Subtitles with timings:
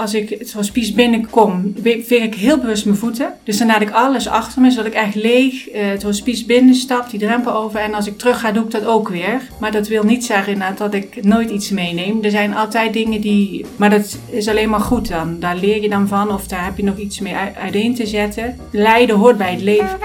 [0.00, 3.32] als ik het hospice binnenkom, veeg ik heel bewust mijn voeten.
[3.44, 7.18] Dus dan laat ik alles achter me, zodat ik echt leeg het hospice binnenstap, die
[7.18, 7.80] drempel over.
[7.80, 9.40] En als ik terug ga, doe ik dat ook weer.
[9.60, 12.18] Maar dat wil niet zeggen dat ik nooit iets meeneem.
[12.22, 13.64] Er zijn altijd dingen die...
[13.76, 15.36] Maar dat is alleen maar goed dan.
[15.40, 18.58] Daar leer je dan van of daar heb je nog iets mee uiteen te zetten.
[18.70, 19.98] Lijden hoort bij het leven.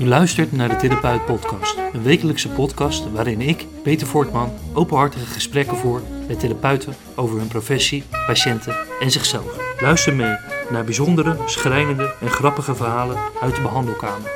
[0.00, 5.76] U luistert naar de Therapeut Podcast, een wekelijkse podcast waarin ik, Peter Voortman, openhartige gesprekken
[5.76, 9.80] voer met therapeuten over hun professie, patiënten en zichzelf.
[9.80, 10.36] Luister mee
[10.70, 14.30] naar bijzondere, schrijnende en grappige verhalen uit de behandelkamer.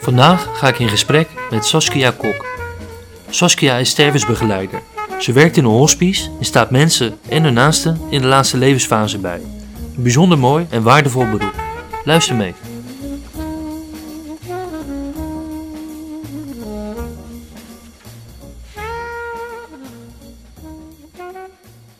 [0.00, 2.46] Vandaag ga ik in gesprek met Saskia Kok.
[3.30, 4.82] Saskia is stervensbegeleider.
[5.18, 9.18] Ze werkt in een hospice en staat mensen en hun naasten in de laatste levensfase
[9.18, 9.40] bij.
[9.96, 11.61] Een bijzonder mooi en waardevol beroep.
[12.04, 12.54] Luister mee.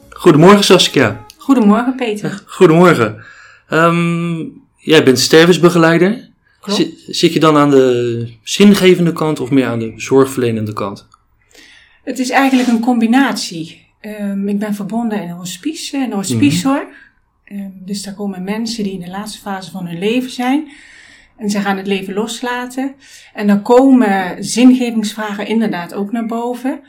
[0.08, 1.26] Goedemorgen Saskia.
[1.36, 2.42] Goedemorgen Peter.
[2.46, 3.24] Goedemorgen.
[3.70, 6.30] Um, jij bent stervensbegeleider.
[6.66, 11.08] Zit, zit je dan aan de zingevende kant of meer aan de zorgverlenende kant?
[12.04, 13.86] Het is eigenlijk een combinatie.
[14.00, 16.82] Um, ik ben verbonden in een hospice, in een hospicezorg.
[16.82, 16.90] Ehm,
[17.84, 20.70] dus daar komen mensen die in de laatste fase van hun leven zijn.
[21.36, 22.94] En ze gaan het leven loslaten.
[23.34, 26.80] En dan komen zingevingsvragen inderdaad ook naar boven.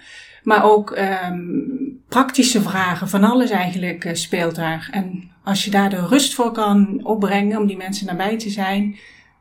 [0.44, 4.90] Maar ook um, praktische vragen, van alles eigenlijk uh, speelt daar.
[4.92, 8.96] En als je daar de rust voor kan opbrengen om die mensen nabij te zijn,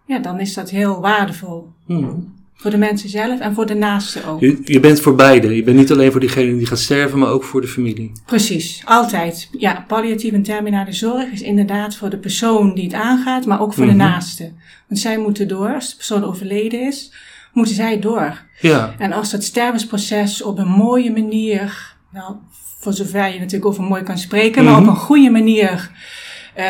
[0.07, 1.73] ja, dan is dat heel waardevol.
[1.87, 2.35] Hmm.
[2.63, 4.41] Voor de mensen zelf en voor de naasten ook.
[4.41, 5.57] Je, je, bent voor beide.
[5.57, 8.13] Je bent niet alleen voor diegene die gaat sterven, maar ook voor de familie.
[8.27, 9.49] Precies, altijd.
[9.59, 13.75] Ja, palliatieve en terminale zorg is inderdaad voor de persoon die het aangaat, maar ook
[13.75, 14.01] voor de mhm.
[14.01, 14.57] naasten.
[14.89, 17.13] Want zij moeten door, als de persoon overleden is,
[17.53, 18.43] moeten zij door.
[18.61, 18.95] Ja.
[18.99, 22.35] En als dat stervensproces op een mooie manier, nou,
[22.79, 24.83] voor zover je natuurlijk over mooi kan spreken, maar mhm.
[24.83, 25.91] op een goede manier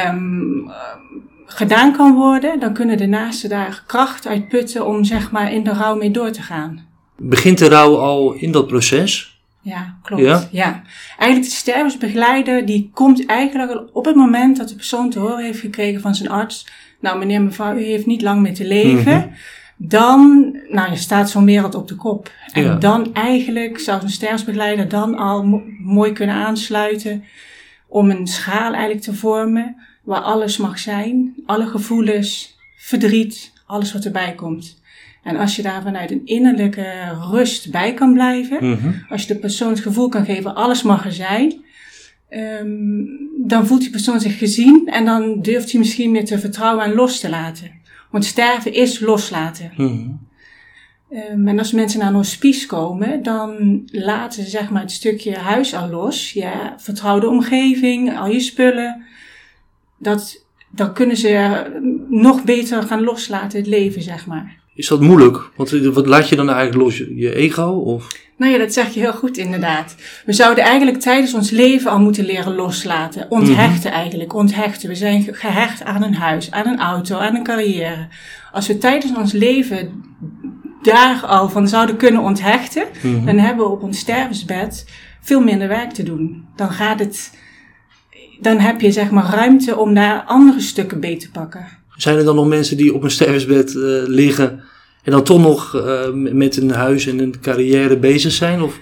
[0.09, 0.70] um,
[1.52, 5.64] gedaan kan worden, dan kunnen de naasten daar kracht uit putten om zeg maar in
[5.64, 6.86] de rouw mee door te gaan.
[7.16, 9.40] Begint de rouw al in dat proces?
[9.60, 10.22] Ja, klopt.
[10.22, 10.48] Ja?
[10.50, 10.82] ja.
[11.18, 15.60] Eigenlijk de stervensbegeleider die komt eigenlijk op het moment dat de persoon te horen heeft
[15.60, 16.66] gekregen van zijn arts,
[17.00, 19.16] nou meneer mevrouw, u heeft niet lang meer te leven.
[19.16, 19.28] Mhm.
[19.76, 22.30] Dan, nou je staat zo'n wereld op de kop.
[22.52, 27.24] En dan eigenlijk zou een stervensbegeleider dan al mooi kunnen aansluiten
[27.88, 34.04] om een schaal eigenlijk te vormen waar alles mag zijn, alle gevoelens, verdriet, alles wat
[34.04, 34.80] erbij komt.
[35.22, 38.92] En als je daar vanuit een innerlijke rust bij kan blijven, mhm.
[39.08, 41.64] als je de persoon het gevoel kan geven, alles mag er zijn,
[42.30, 43.08] um,
[43.44, 46.94] dan voelt die persoon zich gezien en dan durft hij misschien meer te vertrouwen en
[46.94, 47.70] los te laten.
[48.10, 49.72] Want sterven is loslaten.
[49.76, 50.30] Mm
[51.12, 55.74] en als mensen naar een hospice komen, dan laten ze zeg maar het stukje huis
[55.74, 56.32] al los.
[56.32, 59.04] Je vertrouwde omgeving, al je spullen
[60.02, 61.62] dat, dan kunnen ze
[62.08, 64.60] nog beter gaan loslaten het leven, zeg maar.
[64.74, 65.50] Is dat moeilijk?
[65.56, 66.98] Want wat laat je dan eigenlijk los?
[66.98, 67.68] Je ego?
[67.68, 68.08] Of?
[68.36, 69.96] Nou ja, dat zeg je heel goed inderdaad.
[70.26, 73.26] We zouden eigenlijk tijdens ons leven al moeten leren loslaten.
[73.28, 74.00] Onthechten mhm.
[74.00, 74.88] eigenlijk, onthechten.
[74.88, 78.08] We zijn gehecht aan een huis, aan een auto, aan een carrière.
[78.52, 80.04] Als we tijdens ons leven
[80.82, 83.24] daar al van zouden kunnen onthechten, mhm.
[83.24, 84.86] dan hebben we op ons stervensbed
[85.20, 86.44] veel minder werk te doen.
[86.56, 87.38] Dan gaat het
[88.41, 91.66] dan heb je zeg maar ruimte om daar andere stukken beter te pakken.
[91.97, 94.62] Zijn er dan nog mensen die op een sterfbed uh, liggen
[95.03, 98.62] en dan toch nog uh, met een huis en een carrière bezig zijn?
[98.62, 98.81] Of?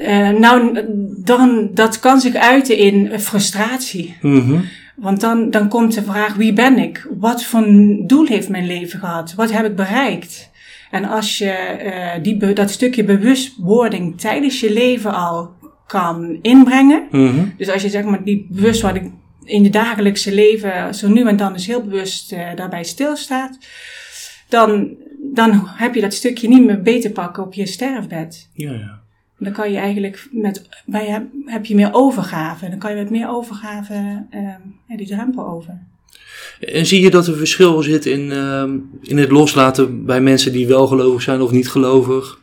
[0.00, 0.84] Uh, nou,
[1.24, 4.16] dan, dat kan zich uiten in frustratie.
[4.20, 4.64] Mm -hmm.
[4.96, 7.06] Want dan, dan komt de vraag, wie ben ik?
[7.18, 7.66] Wat voor
[8.06, 9.34] doel heeft mijn leven gehad?
[9.34, 10.50] Wat heb ik bereikt?
[10.90, 15.50] En als je die, dat stukje bewustwording tijdens je leven al
[15.88, 17.08] kan inbrengen.
[17.10, 19.12] Mm Dus als je zeg maar die bewustwording
[19.44, 23.58] in je dagelijkse leven zo nu en dan dus heel bewust uh, daarbij stilstaat,
[24.48, 24.96] dan,
[25.32, 28.48] dan heb je dat stukje niet meer beter pakken op je sterfbed.
[28.52, 29.00] Ja, ja.
[29.38, 32.68] Dan kan je eigenlijk met, bij, heb je meer overgave.
[32.68, 35.78] Dan kan je met meer overgave uh, die drempel over.
[36.60, 38.62] En zie je dat er verschil zit in, uh,
[39.02, 42.40] in het loslaten bij mensen die wel gelovig zijn of niet gelovig?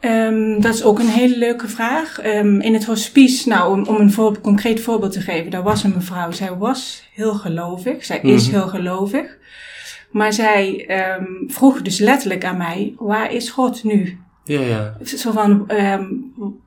[0.00, 2.24] Um, dat is ook een hele leuke vraag.
[2.24, 5.92] Um, in het hospice, nou, om, om een concreet voorbeeld te geven, daar was een
[5.94, 6.30] mevrouw.
[6.30, 8.04] Zij was heel gelovig.
[8.04, 8.56] Zij is mhm.
[8.56, 9.38] heel gelovig.
[10.10, 10.88] Maar zij
[11.18, 14.18] um, vroeg dus letterlijk aan mij: waar is God nu?
[14.44, 14.96] Ja, ja.
[15.02, 15.70] Zo van: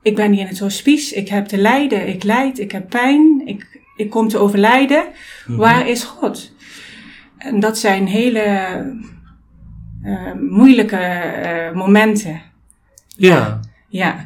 [0.01, 3.41] ik ben hier in het hospice, ik heb te lijden, ik lijd, ik heb pijn,
[3.45, 5.05] ik, ik kom te overlijden.
[5.47, 5.57] Mhm.
[5.57, 6.51] Waar is God?
[7.37, 8.45] En dat zijn hele
[10.39, 12.41] moeilijke eh, momenten.
[13.15, 13.59] Ja.
[13.87, 14.25] Ja,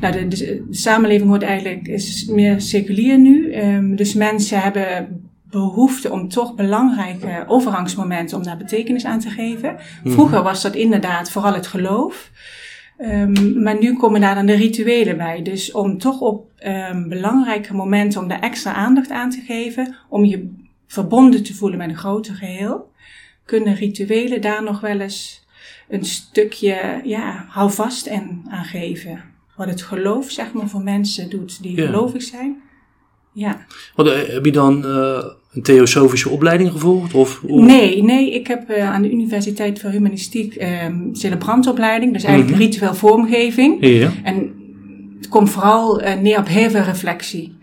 [0.00, 3.52] nou de, de, de samenleving wordt eigenlijk is meer seculier nu.
[3.52, 9.76] Ehm, dus mensen hebben behoefte om toch belangrijke overgangsmomenten om daar betekenis aan te geven.
[10.04, 12.30] Vroeger was dat inderdaad vooral het geloof.
[12.98, 15.42] Ehm, maar nu komen daar dan de rituelen bij.
[15.42, 20.24] Dus om toch op ehm, belangrijke momenten om daar extra aandacht aan te geven, om
[20.24, 20.54] je
[20.86, 22.90] verbonden te voelen met een groter geheel,
[23.44, 25.45] kunnen rituelen daar nog wel eens
[25.88, 29.20] een stukje ja, houvast en aan geven.
[29.56, 31.86] Wat het geloof zeg maar voor mensen doet die Ja.
[31.86, 32.56] gelovig zijn.
[33.32, 33.66] Ja.
[33.94, 37.14] Want, eh, heb je dan eh, een theosofische opleiding gevolgd?
[37.14, 42.56] Of, Nee, nee, ik heb eh, aan de Universiteit voor Humanistiek ehm celebrantopleiding, dus eigenlijk
[42.58, 42.64] Mhm.
[42.66, 43.76] ritueel vormgeving.
[43.86, 44.10] Ja.
[44.22, 44.52] En
[45.16, 47.55] het komt vooral neer op heel veel reflectie.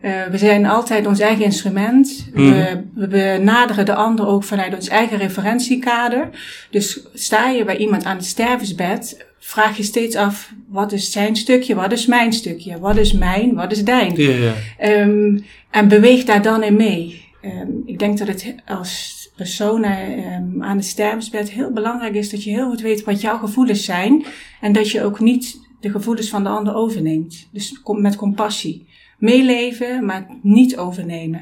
[0.00, 2.28] Eh, we zijn altijd ons eigen instrument.
[2.34, 2.50] Mhm.
[2.50, 6.28] We, we benaderen de ander ook vanuit ons eigen referentiekader.
[6.70, 11.36] Dus sta je bij iemand aan het stervensbed, vraag je steeds af: wat is zijn
[11.36, 14.16] stukje, wat is mijn stukje, wat is mijn, wat is dijn?
[14.16, 14.52] Ja, ja.
[14.78, 15.38] Ehm,
[15.70, 17.24] en beweeg daar dan in mee.
[17.42, 22.44] Ehm, ik denk dat het als persoon ehm, aan het stervensbed heel belangrijk is dat
[22.44, 24.24] je heel goed weet wat jouw gevoelens zijn.
[24.60, 27.48] En dat je ook niet de gevoelens van de ander overneemt.
[27.52, 28.88] Dus kom- met compassie.
[29.20, 31.40] Meeleven, maar niet overnemen.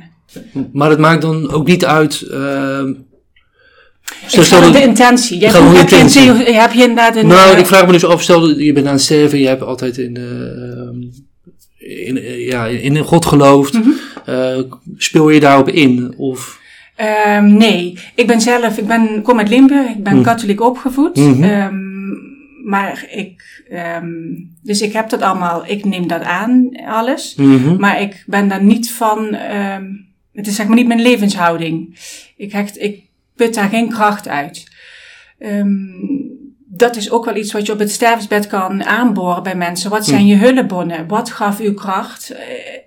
[0.73, 2.21] Maar het maakt dan ook niet uit.
[2.23, 2.89] ehm
[4.33, 5.41] Ik stel, de intentie.
[5.41, 7.27] Je een theo- heb je inderdaad een...
[7.27, 9.63] nou, eh, ik vraag me dus af, stel je bent aan het sterven, je hebt
[9.63, 13.73] altijd in, eh, in, eh, ja, in God geloofd.
[13.73, 13.89] Mhm.
[14.25, 14.59] Eh,
[14.97, 16.15] speel je daarop in?
[16.17, 16.57] Of,
[16.97, 20.23] Ehm, nee, ik ben zelf, ik ben, kom uit Limburg, ik ben Mhm.
[20.23, 21.17] katholiek opgevoed.
[21.17, 21.43] Mhm.
[21.43, 21.88] Ehm,
[22.69, 24.09] maar ik, ehm,
[24.63, 27.35] dus ik heb dat allemaal, ik neem dat aan, alles.
[27.35, 27.77] Mhm.
[27.81, 29.85] Maar ik ben daar niet van, ehm,
[30.33, 31.99] het is zeg maar niet mijn levenshouding.
[32.37, 33.03] Ik, hecht, ik
[33.37, 34.67] put daar geen kracht uit.
[35.39, 35.77] Ehm,
[36.67, 39.91] dat is ook wel iets wat je op het stervensbed kan aanboren bij mensen.
[39.91, 41.07] Wat zijn je hulpbronnen?
[41.07, 42.39] Wat gaf u kracht eh,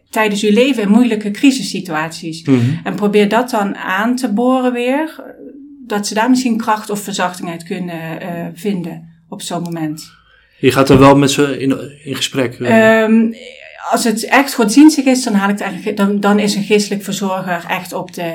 [0.09, 2.43] tijdens uw leven in moeilijke crisissituaties?
[2.45, 2.59] Mhm.
[2.83, 5.15] En probeer dat dan aan te boren weer.
[5.17, 5.23] eh,
[5.87, 10.11] Dat ze daar misschien kracht of verzachting uit kunnen eh, vinden op zo'n moment.
[10.59, 12.59] Je gaat er wel met ze in, in gesprek.
[12.59, 13.01] eh.
[13.01, 13.33] Ehm,
[13.91, 17.03] als het echt godsdienstig is, dan, haal ik het eigenlijk, dan, dan is een geestelijk
[17.03, 18.33] verzorger echt op de.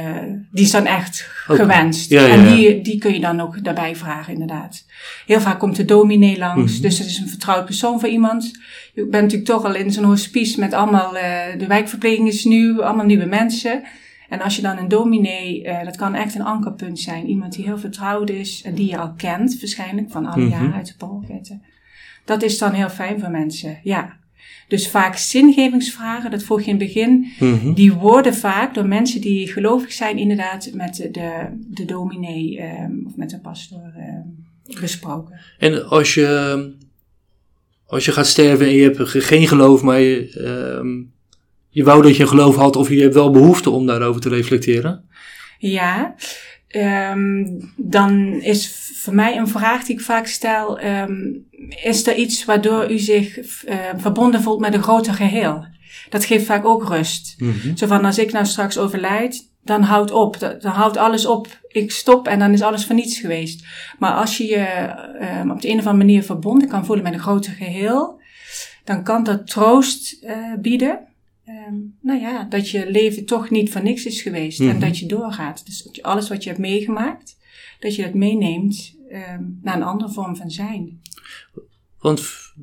[0.51, 2.11] Die is dan echt gewenst.
[2.11, 4.85] Ja, ja, en die, die kun je dan ook daarbij vragen, inderdaad.
[5.27, 6.83] Heel vaak komt de dominee langs, Mhm.
[6.83, 8.51] dus dat is een vertrouwd persoon voor iemand.
[8.95, 11.17] Je bent natuurlijk toch al in zo'n hospice met allemaal.
[11.17, 13.83] eh, de wijkverpleging is nieuw, allemaal nieuwe mensen.
[14.29, 17.27] En als je dan een dominee, eh, dat kan echt een ankerpunt zijn.
[17.29, 20.87] Iemand die heel vertrouwd is en die je al kent, waarschijnlijk van alle jaren uit
[20.87, 21.63] de paroolketten.
[22.25, 24.17] Dat is dan heel fijn voor mensen, ja.
[24.69, 27.73] Dus vaak zingevingsvragen, dat vroeg je in het begin, Mhm.
[27.73, 33.17] die worden vaak door mensen die gelovig zijn inderdaad met de, de, dominee ehm, of
[33.17, 35.41] met de pastoor ehm, besproken.
[35.59, 36.75] En als je,
[37.87, 40.31] als je gaat sterven en je hebt ge- geen geloof, maar je,
[40.81, 41.03] ehm,
[41.77, 45.09] je wou dat je geloof had, of je hebt wel behoefte om daarover te reflecteren.
[45.59, 46.15] Ja,
[46.69, 47.45] ehm,
[47.77, 51.15] dan is voor mij een vraag die ik vaak stel, ehm,
[51.85, 55.67] is er iets waardoor u zich eh, verbonden voelt met een groter geheel?
[56.09, 57.37] Dat geeft vaak ook rust.
[57.75, 60.39] Zo van, als ik nou straks overlijd, dan houdt op.
[60.39, 61.61] Dan houdt alles op.
[61.69, 63.67] Ik stop en dan is alles voor niets geweest.
[63.99, 64.65] Maar als je je
[65.21, 68.21] ehm, op de een of andere manier verbonden kan voelen met een groter geheel,
[68.85, 71.15] dan kan dat troost eh, bieden.
[71.67, 74.79] Ehm, nou ja, dat je leven toch niet voor niks is geweest en Mhm.
[74.79, 75.67] dat je doorgaat.
[75.67, 77.37] Dus dat je alles wat je hebt meegemaakt,
[77.81, 81.01] dat je dat meeneemt ehm, naar een andere vorm van zijn.
[82.01, 82.55] Want f-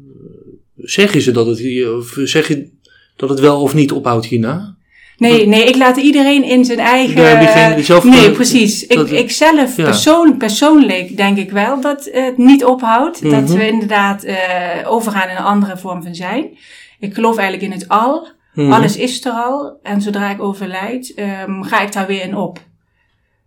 [0.77, 2.71] zeg je ze dat het, hier- of zeg je
[3.15, 4.75] dat het wel of niet ophoudt hierna?
[5.17, 7.21] Nee, nee, ik laat iedereen in zijn eigen.
[7.21, 8.83] Je geen- zelf- nee, precies.
[8.87, 9.83] Ik, dat- ik zelf ja.
[9.83, 13.21] persoon, persoonlijk denk ik wel dat het niet ophoudt.
[13.21, 13.53] Dat Mhm.
[13.57, 14.37] we inderdaad eh,
[14.85, 16.57] overgaan in een andere vorm van zijn.
[16.99, 18.27] Ik geloof eigenlijk in het al.
[18.53, 18.71] Mhm.
[18.71, 19.79] Alles is er al.
[19.83, 22.59] En zodra ik overlijd, ehm, ga ik daar weer in op.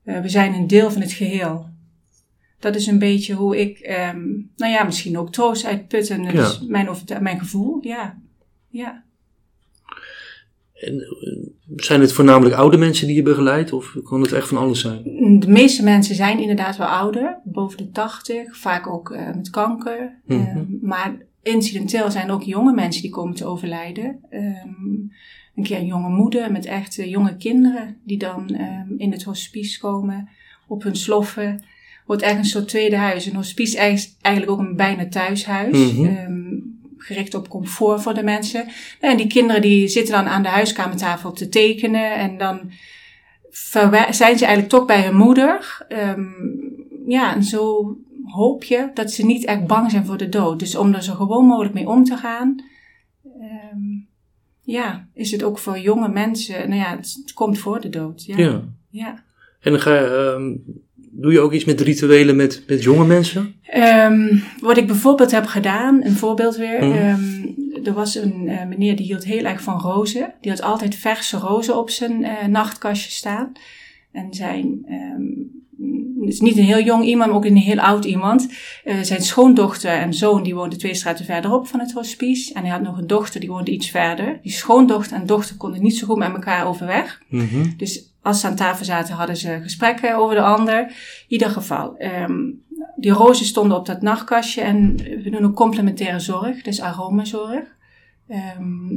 [0.04, 1.66] Eh, we zijn een deel van het geheel.
[2.58, 4.20] Dat is een beetje hoe ik, ehm,
[4.56, 5.62] nou ja, misschien ook troost.
[5.88, 6.42] Dat Ja.
[6.42, 8.18] is mijn, overtu- mijn gevoel, ja.
[8.68, 9.04] Ja.
[10.74, 14.58] En, eh, zijn het voornamelijk oude mensen die je begeleidt, of kan het echt van
[14.58, 15.02] alles zijn?
[15.40, 20.20] De meeste mensen zijn inderdaad wel ouder, boven de 80, vaak ook eh, met kanker.
[20.24, 20.40] Mhm.
[20.40, 24.18] Ehm, maar incidenteel zijn er ook jonge mensen die komen te overlijden.
[24.30, 24.94] Ehm,
[25.56, 29.22] een keer een jonge moeder met echt eh, jonge kinderen die dan ehm, in het
[29.22, 30.28] hospice komen
[30.68, 31.64] op hun sloffen.
[32.06, 33.26] Wordt echt een soort tweede huis.
[33.26, 35.92] Een hospice is eigenlijk ook een bijna thuishuis.
[35.92, 36.04] Mhm.
[36.04, 36.44] Ehm,
[36.98, 38.66] gericht op comfort voor de mensen.
[39.00, 42.70] En die kinderen die zitten dan aan de huiskamertafel te tekenen en dan
[44.10, 45.86] zijn ze eigenlijk toch bij hun moeder.
[47.06, 47.96] Ja, en zo
[48.26, 50.58] hoop je dat ze niet echt bang zijn voor de dood.
[50.58, 52.64] Dus om er zo gewoon mogelijk mee om te gaan,
[53.40, 53.78] ehm,
[54.62, 58.24] ja, is het ook voor jonge mensen, nou ja, het, komt voor de dood.
[58.24, 58.38] Ja.
[58.38, 58.62] Ja.
[58.90, 59.24] ja.
[59.60, 60.56] En dan ga je, ehm,
[61.10, 63.54] doe je ook iets met rituelen met, met jonge mensen?
[63.62, 66.84] Ehm, wat ik bijvoorbeeld heb gedaan, een voorbeeld weer.
[66.84, 67.16] Mhm.
[67.84, 70.34] er was een eh, meneer die hield heel erg van rozen.
[70.40, 73.52] Die had altijd verse rozen op zijn eh, nachtkastje staan.
[74.12, 74.86] En zijn,
[76.20, 78.48] het is niet een heel jong iemand, maar ook een heel oud iemand.
[78.84, 82.54] Eh, zijn schoondochter en zoon die woonden twee straten verderop van het hospice.
[82.54, 84.38] En hij had nog een dochter die woonde iets verder.
[84.42, 87.22] Die schoondochter en dochter konden niet zo goed met elkaar overweg.
[87.28, 87.66] Mhm.
[87.76, 90.78] Dus als ze aan tafel zaten, hadden ze gesprekken over de ander.
[90.80, 90.94] In
[91.28, 92.42] ieder geval, ehm,
[92.96, 97.64] die rozen stonden op dat nachtkastje en we doen ook complementaire zorg, dus aromazorg.
[98.28, 98.88] Ehm,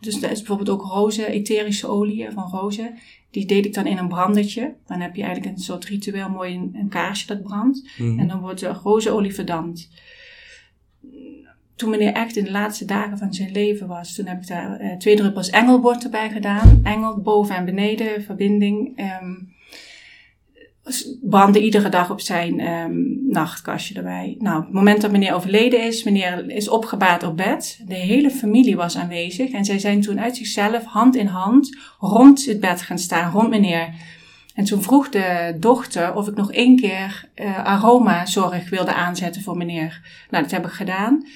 [0.00, 2.94] dus dat is bijvoorbeeld ook rozen, etherische olie van rozen.
[3.36, 4.74] Die deed ik dan in een brandertje.
[4.86, 7.88] Dan heb je eigenlijk een soort ritueel, mooi een, een kaarsje dat brandt.
[7.98, 8.18] Mhm.
[8.18, 9.88] En dan wordt de rozenolie verdampt.
[11.74, 14.80] Toen meneer echt in de laatste dagen van zijn leven was, toen heb ik daar
[14.80, 16.80] eh, twee druppels engelbord erbij gedaan.
[16.84, 18.92] Engel boven en beneden, verbinding.
[18.96, 19.34] Ehm
[21.22, 22.94] brandde iedere dag op zijn ehm,
[23.28, 24.36] nachtkastje erbij.
[24.38, 27.80] Nou, op het moment dat meneer overleden is, meneer is opgebaard op bed.
[27.86, 32.44] De hele familie was aanwezig en zij zijn toen uit zichzelf, hand in hand, rond
[32.46, 33.88] het bed gaan staan, rond meneer.
[34.54, 39.56] En toen vroeg de dochter of ik nog één keer uh, aromazorg wilde aanzetten voor
[39.56, 40.00] meneer.
[40.30, 41.26] Nou, dat heb ik gedaan.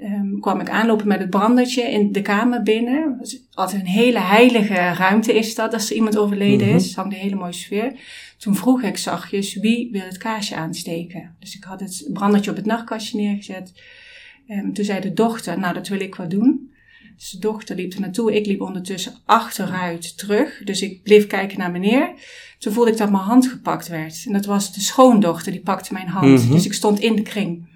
[0.00, 3.16] Um, kwam ik aanlopen met het brandertje in de kamer binnen.
[3.20, 6.76] Dus altijd een hele heilige ruimte is dat als er iemand overleden Mhm.
[6.76, 6.86] is.
[6.86, 7.92] Het hangt een hele mooie sfeer.
[8.38, 11.36] Toen vroeg ik zachtjes wie wil het kaarsje aansteken.
[11.38, 13.72] Dus ik had het brandertje op het nachtkastje neergezet.
[14.48, 16.72] Um, toen zei de dochter, nou dat wil ik wel doen.
[17.16, 18.34] Dus de dochter liep er naartoe.
[18.36, 20.60] Ik liep ondertussen achteruit terug.
[20.64, 22.12] Dus ik bleef kijken naar meneer.
[22.58, 24.24] Toen voelde ik dat mijn hand gepakt werd.
[24.26, 26.44] En dat was de schoondochter, die pakte mijn hand.
[26.44, 26.52] Mhm.
[26.52, 27.67] Dus ik stond in de kring.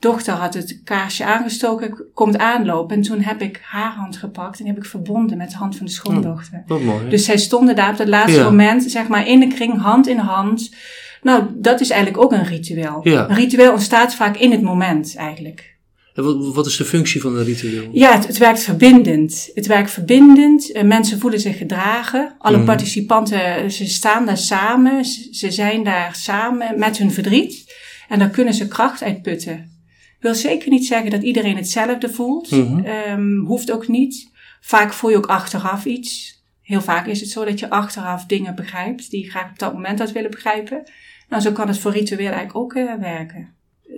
[0.00, 2.96] Dochter had het kaarsje aangestoken, komt aanlopen.
[2.96, 5.86] En toen heb ik haar hand gepakt en heb ik verbonden met de hand van
[5.86, 6.62] de schoondochter.
[6.66, 7.08] Wat mooi.
[7.08, 8.44] Dus zij stonden daar op dat laatste Ja.
[8.44, 10.74] moment, zeg maar, in de kring, hand in hand.
[11.22, 13.00] Nou, dat is eigenlijk ook een ritueel.
[13.02, 13.28] Ja.
[13.28, 15.78] Een ritueel ontstaat vaak in het moment, eigenlijk.
[16.14, 17.88] En wat, wat is de functie van een ritueel?
[17.92, 19.50] Ja, het, het werkt verbindend.
[19.54, 20.72] Het werkt verbindend.
[20.72, 22.34] Eh, mensen voelen zich gedragen.
[22.38, 22.66] Alle Mhm.
[22.66, 25.04] participanten, ze staan daar samen.
[25.04, 27.74] Ze, ze zijn daar samen met hun verdriet.
[28.08, 29.78] En daar kunnen ze kracht uit putten.
[30.20, 32.50] Wil zeker niet zeggen dat iedereen hetzelfde voelt.
[32.50, 32.84] Mhm.
[32.84, 34.30] Ehm, hoeft ook niet.
[34.60, 36.38] Vaak voel je ook achteraf iets.
[36.62, 39.72] Heel vaak is het zo dat je achteraf dingen begrijpt die je graag op dat
[39.72, 40.82] moment had willen begrijpen.
[41.28, 43.54] Nou, zo kan het voor ritueel eigenlijk ook eh, werken.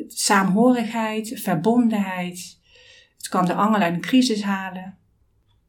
[0.09, 2.59] Saamhorigheid, verbondenheid.
[3.17, 4.97] Het kan de angel uit een crisis halen.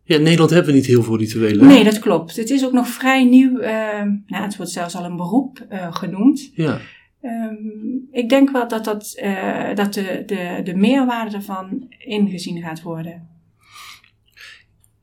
[0.04, 1.68] Ja, in Nederland hebben we niet heel veel rituelen.
[1.68, 2.36] Nee, dat klopt.
[2.36, 3.60] Het is ook nog vrij nieuw.
[3.60, 6.52] ehm, nou, het wordt zelfs al een beroep eh, genoemd.
[6.54, 6.80] Ja.
[7.24, 7.56] Ehm,
[8.12, 13.28] ik denk wel dat, dat, eh, dat de, de, de meerwaarde ervan ingezien gaat worden.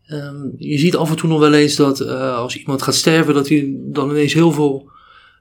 [0.06, 3.34] Ehm, je ziet af en toe nog wel eens dat eh, als iemand gaat sterven,
[3.34, 4.90] dat hij dan ineens heel veel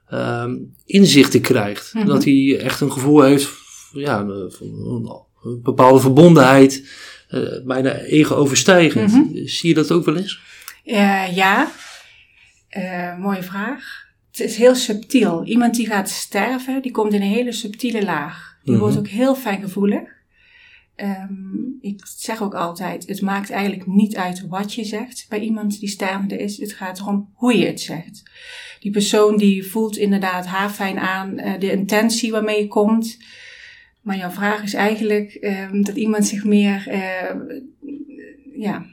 [0.08, 0.56] ehm,
[0.86, 1.94] inzichten krijgt.
[1.94, 2.06] Mhm.
[2.06, 3.50] Dat hij echt een gevoel heeft
[3.92, 4.66] ja, een- van
[5.44, 6.88] een, bepaalde verbondenheid,
[7.28, 9.12] eh, bijna ego-overstijgend.
[9.12, 9.46] Mhm.
[9.46, 10.40] Zie je dat ook wel eens?
[11.34, 11.70] Ja,
[13.20, 13.99] mooie vraag.
[14.40, 15.44] Het is heel subtiel.
[15.44, 18.58] Iemand die gaat sterven, die komt in een hele subtiele laag.
[18.64, 18.82] Die Mhm.
[18.82, 20.00] wordt ook heel fijngevoelig.
[20.94, 21.30] Ehm,
[21.80, 25.88] ik zeg ook altijd, het maakt eigenlijk niet uit wat je zegt bij iemand die
[25.88, 26.56] stervende is.
[26.58, 28.22] Het gaat erom hoe je het zegt.
[28.80, 33.18] Die persoon die voelt inderdaad haar fijn aan, eh, de intentie waarmee je komt.
[34.02, 37.34] Maar jouw vraag is eigenlijk ehm, dat iemand zich meer, eh,
[38.56, 38.86] ja,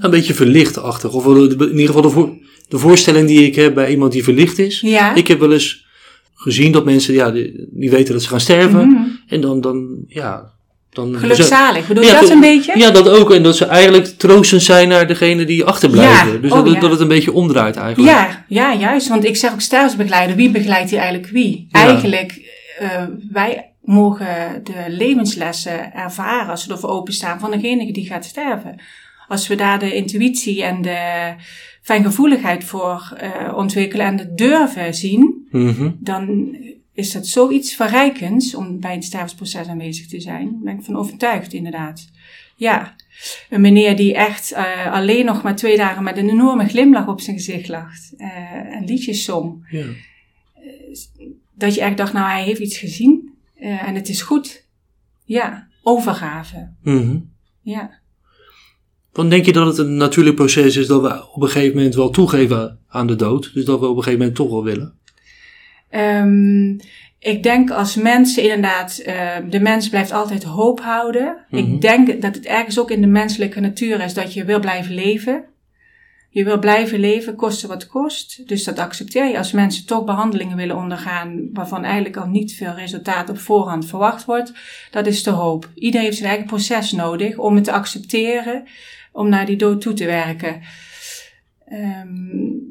[0.00, 1.12] Een beetje verlichtachtig.
[1.14, 2.36] Of in ieder geval de, voor-
[2.72, 4.80] de voorstelling die ik heb bij iemand die verlicht is.
[4.80, 5.14] ja.
[5.14, 5.86] Ik heb wel eens
[6.34, 8.88] gezien dat mensen, ja, die, die weten dat ze gaan sterven.
[8.88, 9.02] Mhm.
[9.26, 10.50] En dan, dan, ja...
[10.90, 12.78] Dan Gelukzalig, bedoel Ja, je dat een beetje?
[12.78, 13.32] Ja, dat ook.
[13.32, 16.32] En dat ze eigenlijk troostend zijn naar degene die achterblijven.
[16.32, 16.80] Ja, Dus oh, dat, ja.
[16.80, 18.12] dat het een beetje omdraait eigenlijk.
[18.12, 19.08] Ja, ja, juist.
[19.08, 20.36] Want ik zeg ook sterfsbegeleider.
[20.36, 21.68] Wie begeleidt hier eigenlijk wie?
[21.70, 22.40] Eigenlijk,
[22.78, 28.80] eh, wij mogen de levenslessen ervaren als we ervoor openstaan van degene die gaat sterven.
[29.28, 31.34] Als we daar de intuïtie en de
[31.82, 35.90] fijngevoeligheid voor eh, ontwikkelen en het durven zien, Mhm.
[35.98, 36.56] dan
[36.94, 40.44] is dat zoiets verrijkends om bij een sterfsproces aanwezig te zijn.
[40.50, 42.08] Daar ben ik van overtuigd, inderdaad.
[42.56, 42.94] Ja,
[43.50, 47.20] een meneer die echt eh, alleen nog maar twee dagen met een enorme glimlach op
[47.20, 48.14] zijn gezicht lacht.
[48.16, 49.66] eh en liedjes zong.
[49.70, 49.86] ja.
[51.54, 54.66] Dat je echt dacht, nou hij heeft iets gezien eh, en het is goed.
[55.24, 56.72] Ja, overgave.
[56.82, 57.18] Mhm.
[57.62, 57.90] Ja.
[59.12, 61.94] Dan denk je dat het een natuurlijk proces is dat we op een gegeven moment
[61.94, 63.50] wel toegeven aan de dood.
[63.54, 64.94] Dus dat we op een gegeven moment toch wel willen.
[65.90, 66.70] Ehm,
[67.18, 71.36] ik denk als mensen inderdaad, uh, de mens blijft altijd hoop houden.
[71.50, 71.62] Mhm.
[71.62, 74.94] Ik denk dat het ergens ook in de menselijke natuur is dat je wil blijven
[74.94, 75.44] leven.
[76.34, 78.48] Je wil blijven leven, koste wat kost.
[78.48, 82.72] Dus dat accepteer je als mensen toch behandelingen willen ondergaan waarvan eigenlijk al niet veel
[82.72, 84.52] resultaat op voorhand verwacht wordt.
[84.90, 85.70] Dat is de hoop.
[85.74, 88.64] Iedereen heeft zijn eigen proces nodig om het te accepteren,
[89.12, 90.60] om naar die dood toe te werken.
[91.72, 92.70] Um,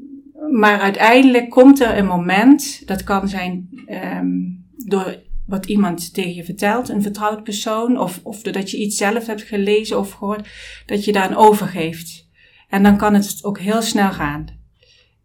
[0.51, 3.69] maar uiteindelijk komt er een moment, dat kan zijn
[4.13, 8.97] um, door wat iemand tegen je vertelt, een vertrouwd persoon, of, of doordat je iets
[8.97, 10.49] zelf hebt gelezen of gehoord,
[10.85, 12.29] dat je daar een overgeeft.
[12.69, 14.45] En dan kan het ook heel snel gaan.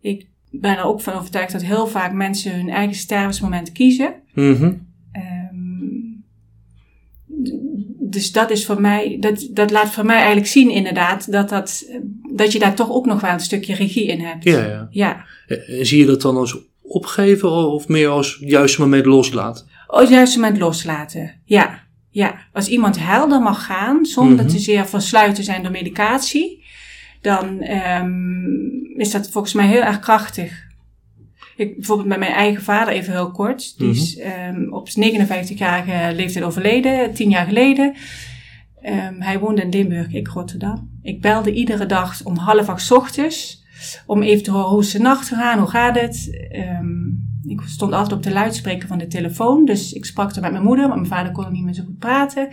[0.00, 4.14] Ik ben er ook van overtuigd dat heel vaak mensen hun eigen stervensmoment kiezen.
[4.32, 4.87] -hmm.
[5.12, 6.25] um,
[8.11, 11.85] dus dat is voor mij, dat, dat laat voor mij eigenlijk zien inderdaad, dat, dat,
[12.33, 14.45] dat je daar toch ook nog wel een stukje regie in hebt.
[14.45, 14.89] Ja, ja.
[14.91, 15.25] ja.
[15.47, 19.67] En zie je dat dan als opgeven of meer als het juiste moment loslaten?
[19.87, 21.85] Op het juiste moment loslaten, ja.
[22.11, 24.43] Ja, als iemand helder mag gaan, zonder Mhm.
[24.43, 26.65] dat ze zeer versluiten zijn door medicatie,
[27.21, 27.63] dan
[28.01, 30.65] um, is dat volgens mij heel erg krachtig.
[31.57, 33.79] Ik, bijvoorbeeld met mijn eigen vader, even heel kort.
[33.79, 37.95] Die is um, op 59-jarige leeftijd overleden, tien jaar geleden.
[38.83, 40.91] Um, hij woonde in Limburg, ik Rotterdam.
[41.03, 43.65] Ik belde iedere dag om half acht 's ochtends.
[44.07, 46.47] Om even te horen hoe is de nacht gegaan, hoe gaat het.
[46.81, 49.65] Um, ik stond altijd op de luidspreker van de telefoon.
[49.65, 51.99] Dus ik sprak er met mijn moeder, want mijn vader kon niet meer zo goed
[51.99, 52.49] praten.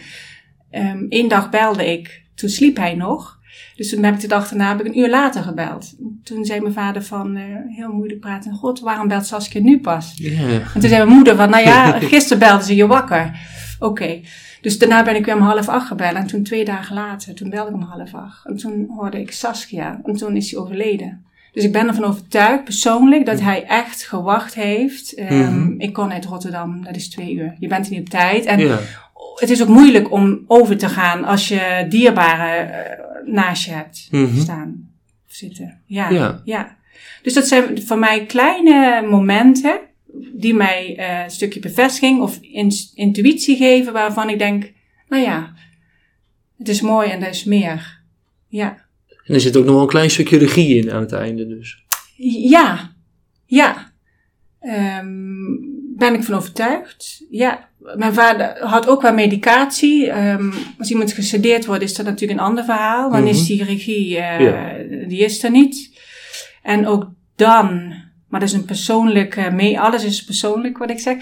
[1.09, 3.39] Eén dag belde ik, toen sliep hij nog.
[3.75, 5.93] Dus toen heb ik de dag daarna heb ik een uur later gebeld.
[6.23, 8.53] Toen zei mijn vader van, uh, heel moeilijk praten.
[8.53, 10.13] God, waarom belt Saskia nu pas?
[10.15, 10.53] Yeah.
[10.53, 13.39] En toen zei mijn moeder van, nou ja, gisteren belde ze je wakker.
[13.79, 13.91] Oké.
[13.91, 14.23] Okay.
[14.61, 16.13] Dus daarna ben ik weer om half acht gebeld.
[16.13, 18.45] En toen twee dagen later, toen belde ik om half acht.
[18.45, 20.01] En toen hoorde ik Saskia.
[20.03, 21.23] En toen is hij overleden.
[21.53, 25.19] Dus ik ben ervan overtuigd, persoonlijk, dat hij echt gewacht heeft.
[25.19, 25.73] Um, Mhm.
[25.77, 27.55] Ik kon uit Rotterdam, dat is twee uur.
[27.59, 28.45] Je bent er niet op tijd.
[28.45, 28.79] En
[29.35, 32.73] het is ook moeilijk om over te gaan als je dierbaren uh,
[33.25, 34.39] naast je hebt Mhm.
[34.39, 34.89] staan
[35.27, 35.81] of zitten.
[35.85, 36.41] Ja, Ja.
[36.45, 36.77] ja.
[37.21, 39.79] Dus dat zijn voor mij kleine momenten
[40.33, 44.71] die mij uh, een stukje bevestiging of in, intuïtie geven waarvan ik denk,
[45.07, 45.53] nou ja,
[46.57, 48.01] het is mooi en er is meer.
[48.47, 48.85] Ja.
[49.25, 51.83] En er zit ook nog wel een klein stukje regie in aan het einde dus.
[52.49, 52.93] Ja,
[53.45, 53.91] ja.
[55.01, 57.25] Um, ben ik van overtuigd.
[57.29, 60.17] Ja, mijn vader had ook wel medicatie.
[60.17, 63.09] Um, als iemand gesedeerd wordt, is dat natuurlijk een ander verhaal.
[63.09, 63.35] Dan mm -hmm.
[63.35, 64.73] is die regie, uh, ja.
[65.07, 65.99] die is er niet.
[66.61, 67.93] En ook dan,
[68.27, 71.17] maar dat is een persoonlijk, mee, alles is persoonlijk wat ik zeg.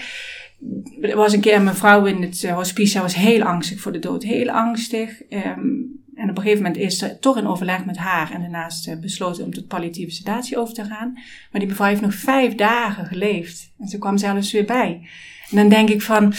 [1.00, 3.92] Er was een keer een mevrouw in het uh, hospice, zij was heel angstig voor
[3.92, 5.10] de dood, heel angstig.
[5.30, 8.88] Um, en op een gegeven moment is er toch in overleg met haar en daarnaast
[8.88, 11.12] uh, besloten om tot palliatieve sedatie over te gaan.
[11.50, 13.70] Maar die mevrouw heeft nog vijf dagen geleefd.
[13.78, 15.08] En ze kwam zelfs weer bij.
[15.50, 16.34] En dan denk ik van,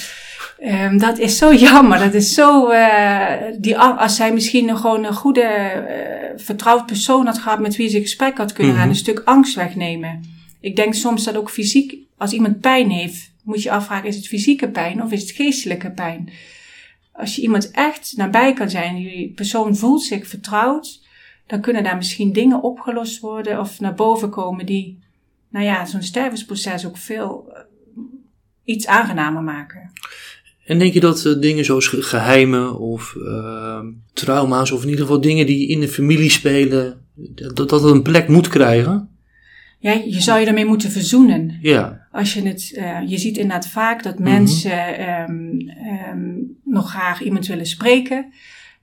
[0.63, 1.99] um, dat is zo jammer.
[1.99, 7.25] Dat is zo, uh, die, als zij misschien een, gewoon een goede, uh, vertrouwd persoon
[7.25, 8.97] had gehad met wie ze gesprek had kunnen gaan, mm -hmm.
[8.97, 10.23] een stuk angst wegnemen.
[10.59, 14.27] Ik denk soms dat ook fysiek, als iemand pijn heeft, moet je afvragen, is het
[14.27, 16.29] fysieke pijn of is het geestelijke pijn?
[17.13, 21.01] Als je iemand echt nabij kan zijn, die persoon voelt zich vertrouwd,
[21.47, 24.99] dan kunnen daar misschien dingen opgelost worden of naar boven komen die,
[25.49, 27.59] nou ja, zo'n stervensproces ook veel uh,
[28.63, 29.91] iets aangenamer maken.
[30.65, 33.79] En denk je dat uh, dingen zoals geheimen of uh,
[34.13, 37.05] trauma's, of in ieder geval dingen die in de familie spelen,
[37.53, 39.09] dat dat een plek moet krijgen?
[39.79, 41.57] Ja, je zou je ermee moeten verzoenen.
[41.61, 42.02] Ja.
[42.13, 45.71] Als je het, uh, je ziet inderdaad vaak dat mensen um,
[46.11, 48.33] um, nog graag iemand willen spreken,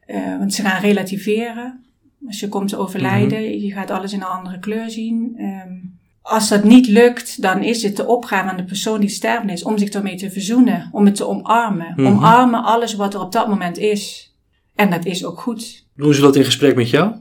[0.07, 1.85] uh, want ze gaan relativeren.
[2.27, 3.61] Als je komt te overlijden, mm -hmm.
[3.61, 5.37] je gaat alles in een andere kleur zien.
[5.39, 9.53] Um, als dat niet lukt, dan is het de opgave aan de persoon die stervende
[9.53, 11.93] is om zich ermee te verzoenen, om het te omarmen.
[11.97, 12.07] Mm -hmm.
[12.07, 14.35] Omarmen alles wat er op dat moment is.
[14.75, 15.87] En dat is ook goed.
[15.97, 17.15] Doen ze dat in gesprek met jou?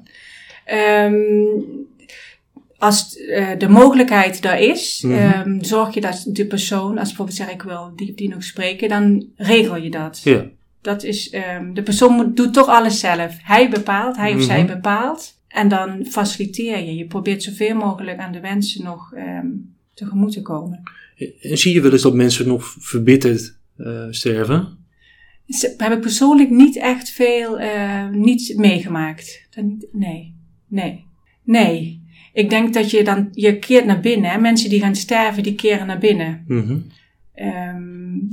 [2.79, 5.13] Als uh, de mogelijkheid daar is, Mhm.
[5.13, 5.51] mm -hmm.
[5.53, 8.89] um, zorg je dat de persoon, als bijvoorbeeld zeg ik wil die, die nog spreken,
[8.89, 10.21] dan regel je dat.
[10.23, 10.45] Ja.
[10.81, 13.37] Dat is, um, de persoon moet, doet toch alles zelf.
[13.41, 14.45] Hij bepaalt, hij of Mhm.
[14.45, 15.37] zij bepaalt.
[15.47, 16.95] En dan faciliteer je.
[16.95, 20.81] Je probeert zoveel mogelijk aan de wensen nog um, tegemoet te komen.
[21.41, 24.77] En zie je wel eens dat mensen nog verbitterd uh, sterven?
[25.77, 29.47] Heb ik persoonlijk niet echt veel, uh, niet meegemaakt.
[29.55, 30.35] Dan, nee,
[30.67, 31.05] nee,
[31.43, 31.98] nee.
[32.39, 34.32] Ik denk dat je dan, je keert naar binnen.
[34.32, 34.38] Hè?
[34.38, 36.43] Mensen die gaan sterven, die keren naar binnen.
[36.47, 36.86] Mm -hmm.
[37.47, 38.28] um,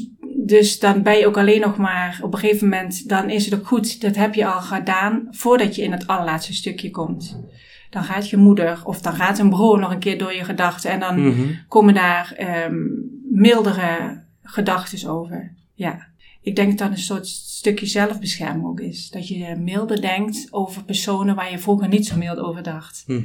[0.47, 3.55] dus dan ben je ook alleen nog maar, op een gegeven moment, dan is het
[3.55, 4.01] ook goed.
[4.01, 7.41] Dat heb je al gedaan voordat je in het allerlaatste stukje komt.
[7.91, 10.91] Dan gaat je moeder of dan gaat een broer nog een keer door je gedachten.
[10.91, 11.59] En dan mm -hmm.
[11.69, 15.53] komen daar um, mildere gedachten over.
[15.75, 16.07] Ja.
[16.41, 19.11] Ik denk dat dat een soort stukje zelfbescherming ook is.
[19.11, 23.05] Dat je milder denkt over personen waar je vroeger niet zo mild over dacht.
[23.07, 23.25] Mhm.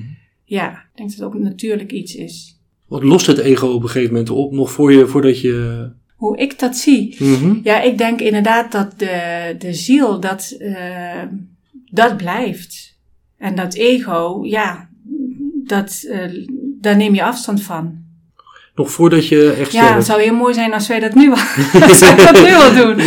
[0.52, 2.58] Ja, ik denk dat het ook natuurlijk iets is.
[2.88, 5.88] Wat lost het ego op een gegeven moment op, nog voor je, voordat je...
[6.16, 7.16] Hoe ik dat zie.
[7.20, 7.54] Mhm.
[7.64, 11.22] Ja, ik denk inderdaad dat de, de ziel, dat, eh,
[11.92, 12.98] dat blijft.
[13.38, 14.90] En dat ego, ja,
[15.66, 16.20] dat, eh,
[16.82, 17.98] daar neem je afstand van.
[18.76, 21.36] Nog voordat je echt Ja, het zou heel mooi zijn als wij dat nu, al-
[21.90, 22.98] als wij dat nu al doen.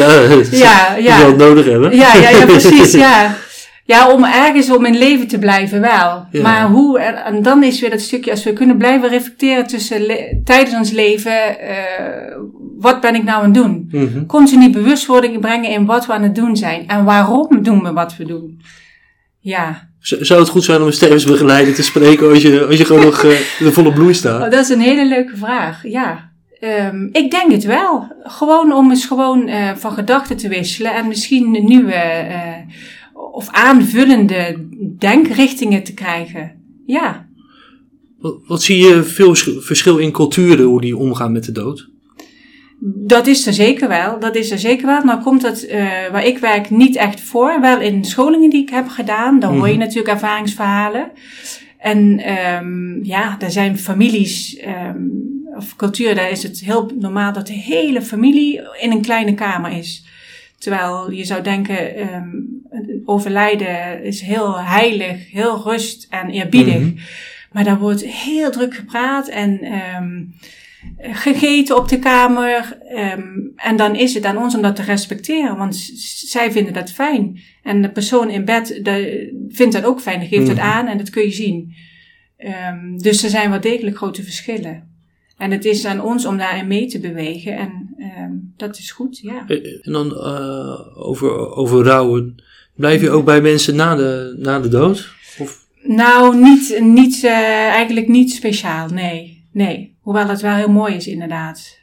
[0.59, 1.97] Ja, Ja, dat we nodig hebben.
[1.97, 3.37] Ja, ja, ja, precies, ja.
[3.87, 6.27] Ja, om ergens om in leven te blijven wel.
[6.31, 6.43] Ja.
[6.43, 10.03] Maar hoe, en dan is weer dat stukje, als we kunnen blijven reflecteren tussen
[10.45, 12.37] tijdens ons leven, eh,
[12.79, 13.89] wat ben ik nou aan het doen?
[13.91, 14.27] Mhm.
[14.27, 16.89] Continu bewustwording brengen in wat we aan het doen zijn.
[16.89, 18.61] En waarom doen we wat we doen?
[19.41, 22.85] Ja, Z- Zou het goed zijn om een stervensbegeleider te spreken als je, als je
[22.85, 24.43] gewoon nog eh, de volle bloei staat?
[24.45, 25.81] oh, dat is een hele leuke vraag.
[25.83, 28.13] Ja, Ehm, ik denk het wel.
[28.23, 31.95] Gewoon om eens gewoon eh, van gedachten te wisselen en misschien een nieuwe
[33.33, 34.67] of aanvullende
[34.99, 36.53] denkrichtingen te krijgen.
[36.87, 37.27] Ja.
[38.19, 41.89] Wat, wat zie je veel sch- verschil in culturen, hoe die omgaan met de dood?
[43.07, 44.21] Dat is er zeker wel.
[44.21, 45.05] Dat is er zeker wel.
[45.05, 45.83] Nou komt dat eh,
[46.13, 47.61] waar ik werk niet echt voor.
[47.61, 49.39] Wel in scholingen die ik heb gedaan.
[49.41, 49.81] Dan hoor je Mhm.
[49.83, 51.11] natuurlijk ervaringsverhalen.
[51.79, 55.03] En ehm, ja, er zijn families ehm,
[55.57, 56.15] of cultuur.
[56.15, 60.05] Daar is het heel normaal dat de hele familie in een kleine kamer is.
[60.65, 66.79] Terwijl je zou denken, een overlijden is heel heilig, heel rust en eerbiedig.
[66.79, 66.93] Mhm.
[67.53, 70.23] Maar daar wordt heel druk gepraat en ehm,
[71.15, 72.79] gegeten op de kamer.
[72.89, 75.77] ehm, en dan is het aan ons om dat te respecteren, want
[76.27, 77.41] zij vinden dat fijn.
[77.63, 80.67] En de persoon in bed de, vindt dat ook fijn, geeft dat Mhm.
[80.67, 81.75] aan en dat kun je zien.
[82.97, 84.93] Dus er zijn wel degelijk grote verschillen.
[85.39, 87.84] En het is aan ons om daarin mee te bewegen en
[88.57, 89.45] dat is goed, ja.
[89.47, 92.35] Eh, En dan eh, over, over rouwen.
[92.75, 95.09] Blijf je ook bij mensen na de, na de dood?
[95.39, 97.31] Of, Nou, niet, niet, eh,
[97.69, 99.45] eigenlijk niet speciaal, nee.
[99.53, 99.95] Nee.
[100.01, 101.79] Hoewel het wel heel mooi is, inderdaad.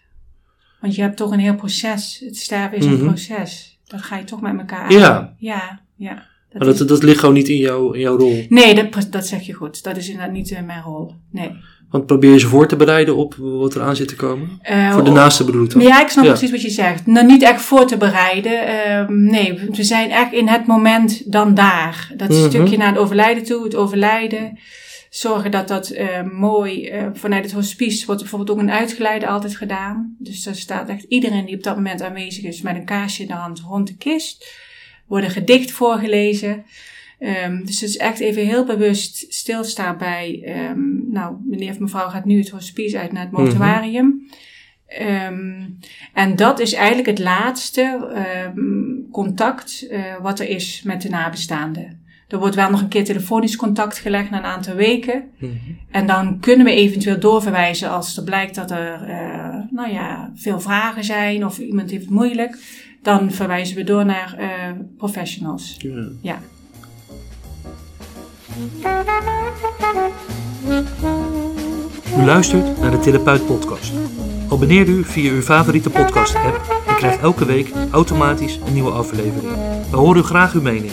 [0.82, 2.22] Want je hebt toch een heel proces.
[2.26, 2.94] Het sterven is Mhm.
[2.94, 3.80] een proces.
[3.88, 4.92] Dat ga je toch met elkaar aan.
[4.98, 5.36] Ja.
[5.38, 6.14] Ja, ja.
[6.52, 8.46] maar dat, is- dat ligt gewoon niet in, jou, in jouw rol.
[8.50, 9.84] Nee, dat, dat zeg je goed.
[9.84, 11.14] Dat is inderdaad niet eh, mijn rol.
[11.32, 11.52] Nee.
[11.92, 14.60] Want probeer je ze voor te bereiden op wat er aan zit te komen?
[14.62, 15.82] Eh, Voor de naaste bedoel ik dan?
[15.82, 16.30] Ja, ik snap Ja.
[16.32, 17.06] precies wat je zegt.
[17.06, 18.68] Nou, niet echt voor te bereiden.
[18.68, 22.12] Ehm, nee, we zijn echt in het moment dan daar.
[22.18, 22.50] Dat Mhm.
[22.50, 24.60] stukje naar het overlijden toe, het overlijden.
[25.10, 29.56] Zorgen dat dat eh, mooi, eh, vanuit het hospice wordt bijvoorbeeld ook een uitgeleide altijd
[29.56, 30.16] gedaan.
[30.20, 33.28] Dus daar staat echt iedereen die op dat moment aanwezig is met een kaarsje in
[33.28, 34.46] de hand rond de kist.
[35.08, 36.64] Wordt een gedicht voorgelezen.
[37.22, 42.10] Ehm, dus het is echt even heel bewust stilstaan bij, ehm, nou, meneer of mevrouw
[42.10, 43.42] gaat nu het hospice uit naar het Mhm.
[43.42, 44.28] mortuarium.
[44.88, 45.62] Ehm,
[46.14, 48.10] en dat is eigenlijk het laatste
[49.12, 52.00] contact eh, wat er is met de nabestaanden.
[52.28, 55.24] Er wordt wel nog een keer telefonisch contact gelegd na een aantal weken.
[55.40, 55.52] Mhm.
[55.92, 60.60] En dan kunnen we eventueel doorverwijzen als er blijkt dat er eh, nou ja, veel
[60.60, 62.58] vragen zijn of iemand heeft het moeilijk.
[63.02, 64.50] Dan verwijzen we door naar eh,
[64.98, 65.76] professionals.
[65.80, 66.08] Ja.
[66.22, 66.40] Ja.
[72.18, 73.92] U luistert naar de Therapeut Podcast.
[74.50, 79.54] Abonneer u via uw favoriete podcast app en krijgt elke week automatisch een nieuwe aflevering.
[79.92, 80.92] We horen graag uw mening.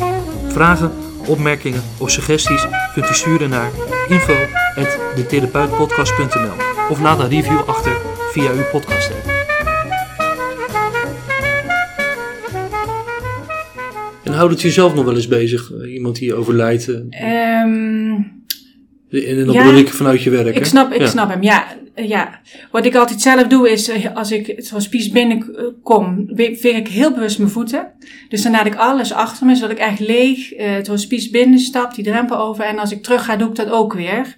[0.49, 0.93] Vragen,
[1.27, 3.71] opmerkingen of suggesties kunt u sturen naar
[4.09, 6.55] info.detherapeutpodcast.nl
[6.91, 7.97] of laat een review achter
[8.33, 9.37] via uw podcast app.
[14.23, 15.71] En houdt het jezelf nog wel eens bezig?
[15.99, 16.89] Eh, Iemand die overlijdt?
[16.89, 18.15] eh, Ehm,
[19.11, 19.65] En dan Ja.
[19.65, 20.65] bedoel ik vanuit je werk, Ik hè?
[20.65, 21.07] snap, ik Ja.
[21.07, 22.41] snap hem, ja, eh, ja.
[22.71, 27.13] Wat ik altijd zelf doe is, eh, als ik het hospice binnenkom, veeg ik heel
[27.13, 27.93] bewust mijn voeten.
[28.29, 31.95] Dus dan laat ik alles achter me, zodat ik echt leeg eh, het hospice binnenstap,
[31.95, 32.65] die drempel over.
[32.65, 34.37] En als ik terug ga, doe ik dat ook weer.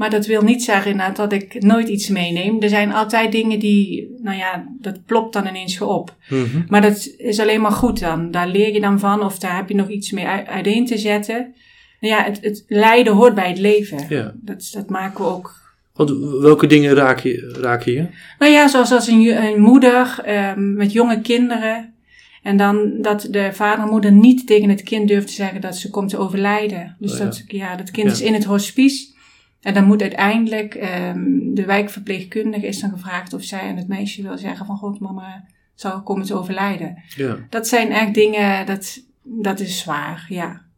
[0.00, 2.62] Maar dat wil niet zeggen inderdaad dat ik nooit iets meeneem.
[2.62, 6.16] Er zijn altijd dingen die, nou ja, dat plopt dan ineens weer op.
[6.28, 6.62] Mhm.
[6.68, 8.30] Maar dat is alleen maar goed dan.
[8.30, 10.98] Daar leer je dan van of daar heb je nog iets mee uit- uiteen te
[10.98, 11.54] zetten.
[12.00, 14.06] Nou ja, het, het lijden hoort bij het leven.
[14.08, 14.34] Ja.
[14.36, 15.54] Dat, dat maken we ook
[15.94, 16.10] Want
[16.40, 17.58] welke dingen raak je?
[17.60, 18.06] Raak je?
[18.38, 21.94] nou ja, zoals als een, moeder ehm, met jonge kinderen.
[22.42, 25.76] En dan dat de vader en moeder niet tegen het kind durft te zeggen dat
[25.76, 26.96] ze komt te overlijden.
[26.98, 27.24] Dus Oh ja.
[27.24, 28.12] dat ja, dat kind Ja.
[28.12, 29.18] is in het hospice.
[29.60, 34.22] En dan moet uiteindelijk ehm, de wijkverpleegkundige is dan gevraagd of zij aan het meisje
[34.22, 35.44] wil zeggen van god mama
[35.74, 37.02] zou komen te overlijden.
[37.16, 37.38] Ja.
[37.50, 40.68] Dat zijn echt dingen, dat, dat is zwaar, ja.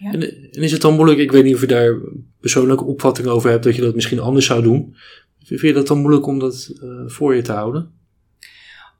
[0.00, 0.20] En,
[0.52, 1.94] en is het dan moeilijk, ik weet niet of je daar
[2.40, 4.96] persoonlijke opvatting over hebt, dat je dat misschien anders zou doen.
[5.44, 7.90] Vind je dat dan moeilijk om dat eh, voor je te houden?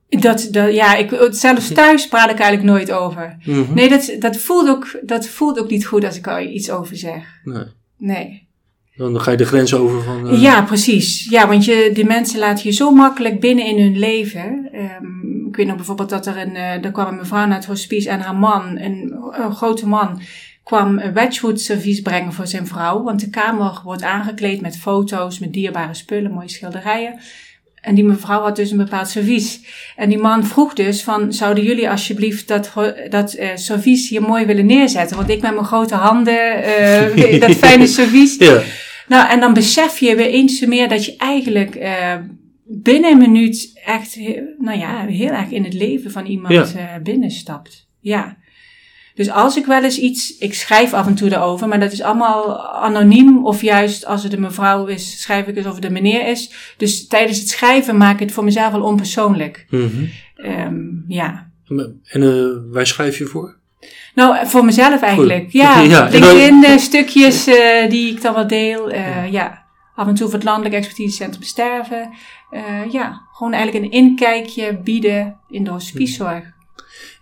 [0.08, 3.36] Dat, dat, ja, ik, zelfs thuis praat ik eigenlijk nooit over.
[3.44, 3.74] Mhm.
[3.74, 6.96] Nee, dat, dat, voelt ook, dat voelt ook niet goed als ik er iets over
[6.96, 7.40] zeg.
[7.44, 7.64] Nee.
[7.96, 8.45] Nee.
[8.96, 10.28] Dan, ga je de grens over van...
[10.28, 11.26] eh, Ja, precies.
[11.30, 14.68] Ja, want je, die mensen laten je zo makkelijk binnen in hun leven.
[14.72, 17.66] Ehm, ik weet nog bijvoorbeeld dat er een, eh er kwam een mevrouw naar het
[17.66, 19.14] hospice en haar man, een,
[19.50, 20.20] grote man,
[20.64, 23.02] kwam een Wedgwood servies brengen voor zijn vrouw.
[23.02, 27.18] Want de kamer wordt aangekleed met foto's, met dierbare spullen, mooie schilderijen.
[27.86, 29.60] En die mevrouw had dus een bepaald servies.
[29.96, 32.72] En die man vroeg dus van, zouden jullie alsjeblieft dat,
[33.08, 35.16] dat eh, servies hier mooi willen neerzetten?
[35.16, 38.36] Want ik met mijn grote handen, eh, dat fijne servies.
[38.38, 38.62] Ja.
[39.08, 42.14] Nou, en dan besef je weer eens meer dat je eigenlijk eh,
[42.64, 44.18] binnen een minuut echt,
[44.58, 46.64] nou ja, heel erg in het leven van iemand Ja.
[46.78, 47.88] eh, binnenstapt.
[48.00, 48.36] Ja.
[49.16, 52.02] Dus als ik wel eens iets, ik schrijf af en toe erover, maar dat is
[52.02, 53.46] allemaal anoniem.
[53.46, 56.50] Of juist als het een mevrouw is, schrijf ik eens of het een meneer is.
[56.76, 59.66] Dus tijdens het schrijven maak ik het voor mezelf wel onpersoonlijk.
[59.70, 60.04] Mhm.
[60.36, 60.74] Ehm,
[61.08, 61.50] ja.
[62.04, 63.56] En eh, waar schrijf je voor?
[64.14, 65.42] Nou, voor mezelf eigenlijk.
[65.42, 65.52] Goed.
[65.62, 68.90] Ja, Ja, LinkedIn eh, stukjes eh, die ik dan wel deel.
[68.90, 69.64] eh, ja.
[69.94, 72.10] af en toe voor het Landelijk Expertisecentrum Sterven.
[72.90, 76.44] Ja, gewoon eigenlijk een inkijkje bieden in de hospicezorg.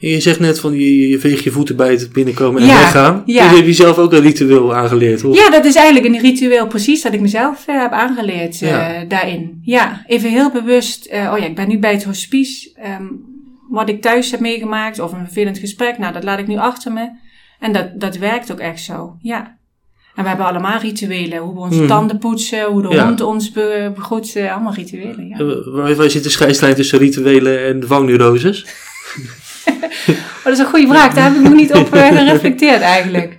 [0.01, 2.79] En je zegt net van je, je veegt je voeten bij het binnenkomen en Ja,
[2.79, 3.23] weggaan.
[3.27, 3.49] ja.
[3.49, 5.37] Dus heb je zelf ook een ritueel aangeleerd, of?
[5.37, 9.59] Ja, dat is eigenlijk een ritueel precies dat ik mezelf eh, heb aangeleerd eh, daarin.
[9.63, 11.05] Ja, even heel bewust.
[11.07, 12.71] eh, oh ja, ik ben nu bij het hospice.
[12.75, 13.05] ehm,
[13.71, 16.93] wat ik thuis heb meegemaakt of een vervelend gesprek, nou dat laat ik nu achter
[16.93, 17.09] me.
[17.61, 19.57] En dat, dat werkt ook echt zo, ja.
[20.15, 21.39] En we hebben allemaal rituelen.
[21.39, 21.87] Hoe we onze Mhm.
[21.89, 23.05] tanden poetsen, hoe de Ja.
[23.07, 24.37] hond ons be- begroet.
[24.37, 25.95] allemaal rituelen, ja.
[25.95, 28.67] Waar zit de scheidslijn tussen rituelen en dwangneuroses?
[30.39, 31.15] Oh, dat is een goede vraag.
[31.15, 33.37] Daar heb ik nog niet op eh, gereflecteerd eigenlijk.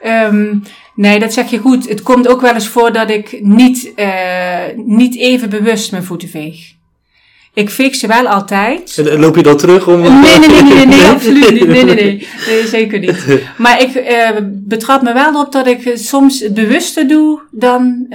[0.00, 0.54] Ehm,
[0.94, 1.88] nee, dat zeg je goed.
[1.88, 6.28] Het komt ook wel eens voor dat ik niet, eh, niet even bewust mijn voeten
[6.28, 6.72] veeg.
[7.54, 8.98] Ik veeg ze wel altijd.
[8.98, 10.00] En, loop je dan terug om...
[10.00, 11.66] Nee, nee, nee, nee, nee, nee, absoluut niet.
[11.66, 13.24] Nee, nee, nee, nee, zeker niet.
[13.56, 18.06] Maar ik eh, betrap me wel erop dat ik soms het bewuster doe dan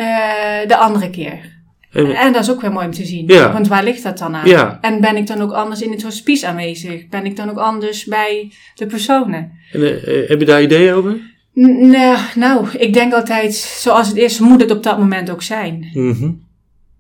[0.68, 1.57] de andere keer.
[2.06, 3.28] En- En dat is ook weer mooi om te zien.
[3.28, 3.54] Ja.
[3.54, 4.48] Want waar ligt dat dan aan?
[4.48, 4.78] Ja.
[4.82, 7.08] En ben ik dan ook anders in het hospice aanwezig?
[7.08, 9.52] Ben ik dan ook anders bij de personen?
[9.72, 11.12] en, eh, heb je daar ideeën over?
[11.60, 15.42] N- nou, nou, ik denk altijd, zoals het is, moet het op dat moment ook
[15.42, 15.90] zijn.
[15.94, 16.32] Mhm.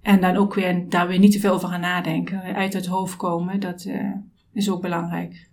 [0.02, 2.42] En dan ook weer, daar weer niet te veel over gaan nadenken.
[2.56, 4.00] Uit het hoofd komen, dat eh,
[4.54, 5.46] is ook belangrijk.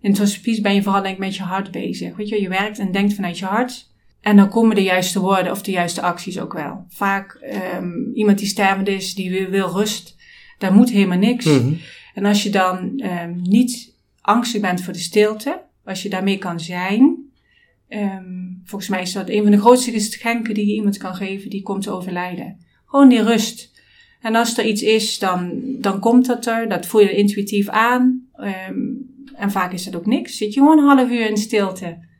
[0.00, 2.16] In het hospice ben je vooral denk ik met je hart bezig.
[2.16, 3.90] Weet je, je werkt en denkt vanuit je hart.
[4.24, 6.84] En dan komen de juiste woorden of de juiste acties ook wel.
[6.88, 10.16] Vaak ehm, iemand die stervend is, die wil, rust.
[10.58, 11.44] Daar moet helemaal niks.
[11.44, 11.72] Mhm.
[12.14, 16.60] En als je dan ehm, niet angstig bent voor de stilte, als je daarmee kan
[16.60, 17.16] zijn,
[17.88, 18.24] ehm,
[18.64, 21.62] volgens mij is dat een van de grootste geschenken die je iemand kan geven, die
[21.62, 22.58] komt te overlijden.
[22.86, 23.72] Gewoon die rust.
[24.20, 28.28] En als er iets is, dan, dan komt dat er, dat voel je intuïtief aan.
[28.36, 28.78] Ehm,
[29.36, 30.36] en vaak is dat ook niks.
[30.36, 32.12] Zit je gewoon een half uur in stilte.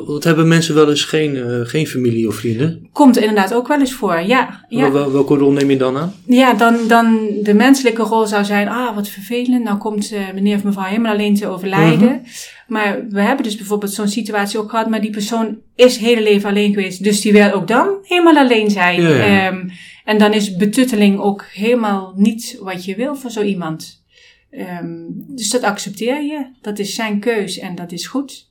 [0.00, 2.88] Wat, hebben mensen wel eens geen, eh, geen familie of vrienden?
[2.92, 4.64] Komt er inderdaad ook wel eens voor, ja.
[4.68, 4.80] ja.
[4.80, 6.14] Wel, wel- welke rol neem je dan aan?
[6.26, 9.64] Ja, dan, dan de menselijke rol zou zijn, ah, wat vervelend.
[9.64, 12.22] Nou komt eh, meneer of mevrouw helemaal alleen te overlijden.
[12.68, 16.48] Maar we hebben dus bijvoorbeeld zo'n situatie ook gehad, maar die persoon is hele leven
[16.48, 17.04] alleen geweest.
[17.04, 19.02] Dus die wil ook dan helemaal alleen zijn.
[19.02, 19.50] Ja, ja.
[19.50, 19.68] Ehm,
[20.04, 24.04] en dan is betutteling ook helemaal niet wat je wil voor zo iemand.
[24.50, 26.46] Ehm, dus dat accepteer je.
[26.60, 28.50] Dat is zijn keus en dat is goed.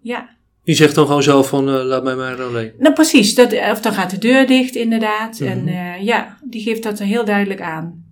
[0.00, 0.33] Ja.
[0.64, 2.72] Die zegt dan gewoon zelf van, eh, laat mij maar alleen.
[2.78, 3.34] Nou, precies.
[3.34, 5.40] Dat, of dan gaat de deur dicht, inderdaad.
[5.40, 5.50] Mhm.
[5.50, 8.04] En eh, ja, die geeft dat er heel duidelijk aan.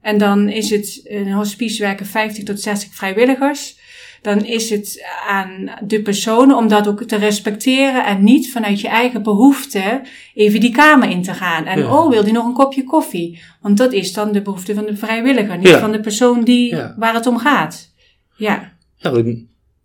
[0.00, 3.76] En dan is het, in een hospice werken 50 tot 60 vrijwilligers.
[4.22, 8.88] Dan is het aan de personen om dat ook te respecteren en niet vanuit je
[8.88, 10.00] eigen behoefte
[10.34, 11.64] even die kamer in te gaan.
[11.64, 11.98] En Ja.
[11.98, 13.40] oh, wil die nog een kopje koffie?
[13.60, 15.78] Want dat is dan de behoefte van de vrijwilliger, niet Ja.
[15.80, 16.94] van de persoon die, Ja.
[16.98, 17.92] waar het om gaat.
[18.36, 18.72] Ja.
[18.96, 19.10] Ja,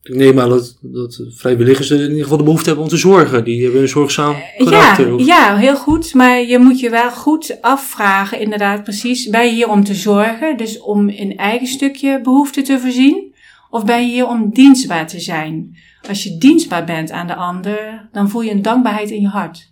[0.04, 3.44] ik, neem aan dat, dat vrijwilligers in ieder geval de behoefte hebben om te zorgen.
[3.44, 5.08] Die hebben een zorgzaam karakter.
[5.08, 6.13] Ja, of- ja, heel goed.
[6.13, 9.28] Maar je moet je wel goed afvragen, inderdaad, precies.
[9.30, 13.34] Ben je hier om te zorgen, dus om een eigen stukje behoefte te voorzien?
[13.70, 15.78] Of ben je hier om dienstbaar te zijn?
[16.08, 19.72] Als je dienstbaar bent aan de ander, dan voel je een dankbaarheid in je hart.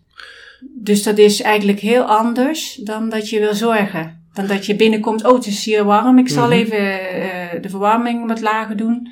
[0.76, 4.20] Dus dat is eigenlijk heel anders dan dat je wil zorgen.
[4.34, 6.52] Dan dat je binnenkomt, oh het is hier warm, ik zal Mhm.
[6.56, 6.78] even
[7.10, 9.08] eh, de verwarming wat lager doen.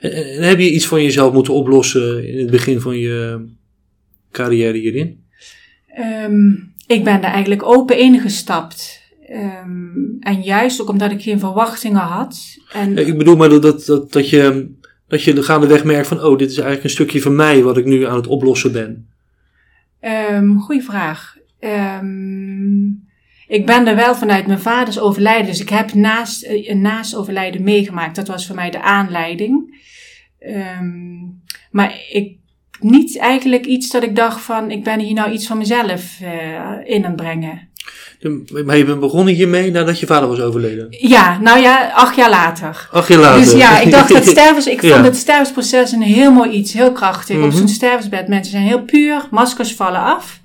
[0.00, 3.44] En, en heb je iets van jezelf moeten oplossen in het begin van je
[4.32, 5.24] carrière hierin?
[5.88, 6.50] Ehm,
[6.86, 9.04] ik ben daar eigenlijk open ingestapt.
[9.26, 12.38] Ehm, en juist ook omdat ik geen verwachtingen had.
[12.72, 14.70] En, Eh, Ik bedoel maar dat, dat, dat, dat je,
[15.08, 17.84] dat je gaandeweg merkt van, oh, dit is eigenlijk een stukje van mij wat ik
[17.84, 19.08] nu aan het oplossen ben.
[20.00, 21.36] Ehm goeie vraag.
[23.48, 25.46] Ik ben er wel vanuit mijn vaders overlijden.
[25.46, 28.16] Dus ik heb naast, eh, een naast overlijden meegemaakt.
[28.16, 29.80] Dat was voor mij de aanleiding.
[30.38, 31.14] Ehm,
[31.70, 32.36] maar ik,
[32.80, 36.28] niet eigenlijk iets dat ik dacht van, ik ben hier nou iets van mezelf uh,
[36.84, 37.68] in aan het brengen.
[38.64, 40.86] Maar je bent begonnen hiermee nadat je vader was overleden?
[40.90, 42.88] Ja, nou ja, acht jaar later.
[42.92, 43.40] Acht jaar later.
[43.40, 46.92] Dus ja, ik dacht dat stervens, ik vond het stervensproces een heel mooi iets, heel
[46.92, 47.36] krachtig.
[47.36, 47.56] Op Mhm.
[47.56, 50.40] zo'n stervensbed, mensen zijn heel puur, maskers vallen af.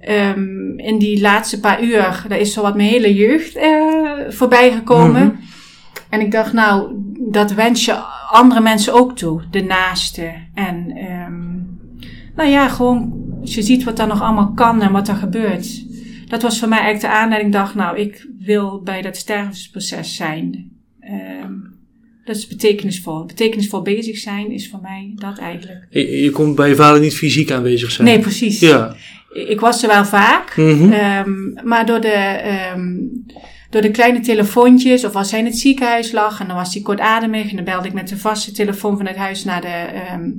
[0.00, 4.72] Ehm, in die laatste paar uur, daar is zo wat mijn hele jeugd eh, voorbij
[4.72, 5.26] gekomen.
[5.26, 5.34] Mhm.
[6.08, 7.94] En ik dacht, nou, dat wens je
[8.30, 10.32] andere mensen ook toe, de naaste.
[10.54, 11.50] En ehm,
[12.36, 15.84] nou ja, gewoon, als je ziet wat er nog allemaal kan en wat er gebeurt.
[16.26, 17.54] Dat was voor mij eigenlijk de aanleiding.
[17.54, 20.70] Ik dacht, nou, ik wil bij dat stervensproces zijn.
[21.00, 21.52] Ehm,
[22.24, 23.24] dat is betekenisvol.
[23.24, 25.86] Betekenisvol bezig zijn is voor mij dat eigenlijk.
[25.90, 28.08] Je, je kon bij je vader niet fysiek aanwezig zijn?
[28.08, 28.60] Nee, precies.
[28.60, 28.96] Ja.
[29.32, 30.56] Ik was er wel vaak.
[30.56, 30.92] Mhm.
[30.92, 32.96] Ehm, maar door de, ehm,
[33.70, 36.82] door de kleine telefoontjes, of als hij in het ziekenhuis lag en dan was hij
[36.82, 40.30] kortademig en dan belde ik met de vaste telefoon vanuit huis naar de, ehm,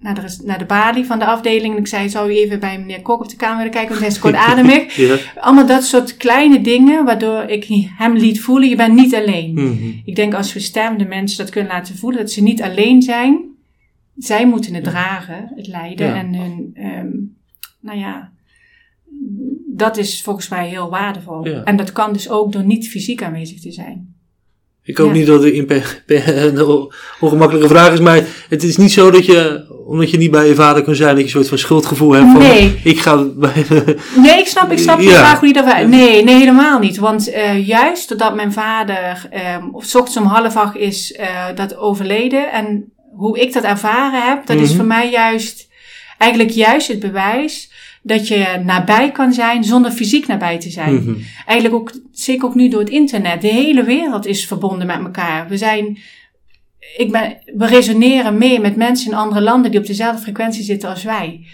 [0.00, 1.74] naar de, naar de balie van de afdeling.
[1.74, 4.00] En ik zei, zou u even bij meneer Kok op de kamer willen kijken, want
[4.00, 4.96] hij is kortademig.
[4.96, 5.16] ja.
[5.40, 9.52] Allemaal dat soort kleine dingen waardoor ik hem liet voelen, je bent niet alleen.
[9.54, 9.90] Mhm.
[10.04, 13.44] Ik denk als we stervende mensen dat kunnen laten voelen, dat ze niet alleen zijn.
[14.16, 16.06] Zij moeten het dragen, het lijden.
[16.06, 16.14] Ja.
[16.14, 16.74] En hun,
[17.86, 18.30] nou ja,
[19.66, 21.46] dat is volgens mij heel waardevol.
[21.48, 21.62] Ja.
[21.64, 24.14] En dat kan dus ook door niet fysiek aanwezig te zijn.
[24.82, 25.14] Ik hoop Ja.
[25.14, 25.54] niet dat het
[26.06, 26.88] een
[27.20, 30.54] ongemakkelijke vraag is, maar het is niet zo dat je, omdat je niet bij je
[30.54, 32.80] vader kan zijn, dat je een soort van schuldgevoel hebt van, Nee.
[32.84, 33.64] ik ga bij,
[34.22, 35.10] Nee, ik snap, ik snap Ja.
[35.10, 35.64] vraag hoe je dat...
[35.88, 36.96] Nee, nee, helemaal niet.
[36.96, 41.46] Want eh, juist doordat mijn vader ehm of 's ochtends om half acht is eh,
[41.54, 42.52] dat overleden...
[42.52, 44.76] en hoe ik dat ervaren heb, dat is Mhm.
[44.76, 45.68] voor mij juist...
[46.18, 47.70] eigenlijk juist het bewijs
[48.06, 50.94] dat je nabij kan zijn zonder fysiek nabij te zijn.
[50.94, 51.14] Mhm.
[51.46, 53.40] Eigenlijk ook, zeker ook nu door het internet.
[53.40, 55.48] De hele wereld is verbonden met elkaar.
[55.48, 55.98] We zijn...
[56.96, 60.88] Ik ben, we resoneren mee met mensen in andere landen die op dezelfde frequentie zitten
[60.88, 61.46] als wij.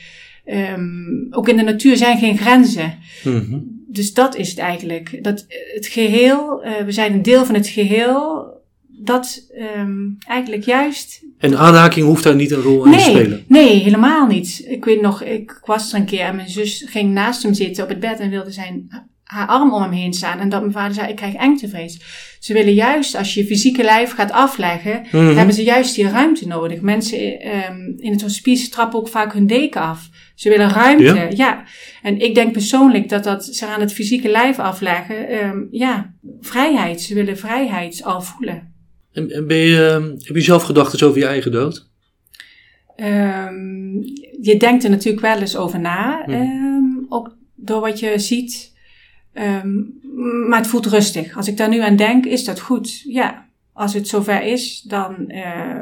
[0.45, 0.83] Ehm,
[1.31, 2.99] ook in de natuur zijn geen grenzen.
[3.25, 3.59] Mhm.
[3.88, 5.25] Dus dat is het eigenlijk.
[5.25, 8.47] Dat het geheel, eh, we zijn een deel van het geheel,
[8.88, 11.25] dat ehm, eigenlijk juist.
[11.42, 13.44] En aanraking hoeft daar niet een rol in te spelen.
[13.48, 14.64] nee, helemaal niet.
[14.68, 17.83] Ik weet nog, ik was er een keer en mijn zus ging naast hem zitten
[17.83, 18.88] op het bed en wilde zijn,
[19.24, 20.38] haar arm om hem heen staan.
[20.38, 22.00] En dat mijn vader zei, ik krijg engtevrees.
[22.40, 25.37] Ze willen juist, als je je fysieke lijf gaat afleggen, Mhm.
[25.37, 26.81] hebben ze juist die ruimte nodig.
[26.81, 30.09] Mensen ehm, in het hospice trappen ook vaak hun deken af.
[30.35, 31.28] Ze willen ruimte, Ja?
[31.35, 31.64] ja.
[32.02, 37.00] En ik denk persoonlijk dat dat ze aan het fysieke lijf afleggen, ehm, ja, vrijheid.
[37.00, 38.71] Ze willen vrijheid al voelen.
[39.12, 41.87] En, en ben je, ehm, heb je zelf gedachten over je eigen dood?
[42.96, 44.01] Ehm,
[44.40, 46.37] je denkt er natuurlijk wel eens over na, Mhm.
[46.40, 48.70] ehm, ook door wat je ziet.
[50.48, 51.37] Maar het voelt rustig.
[51.37, 53.03] Als ik daar nu aan denk, is dat goed.
[53.07, 55.79] Ja, als het zover is, dan, eh,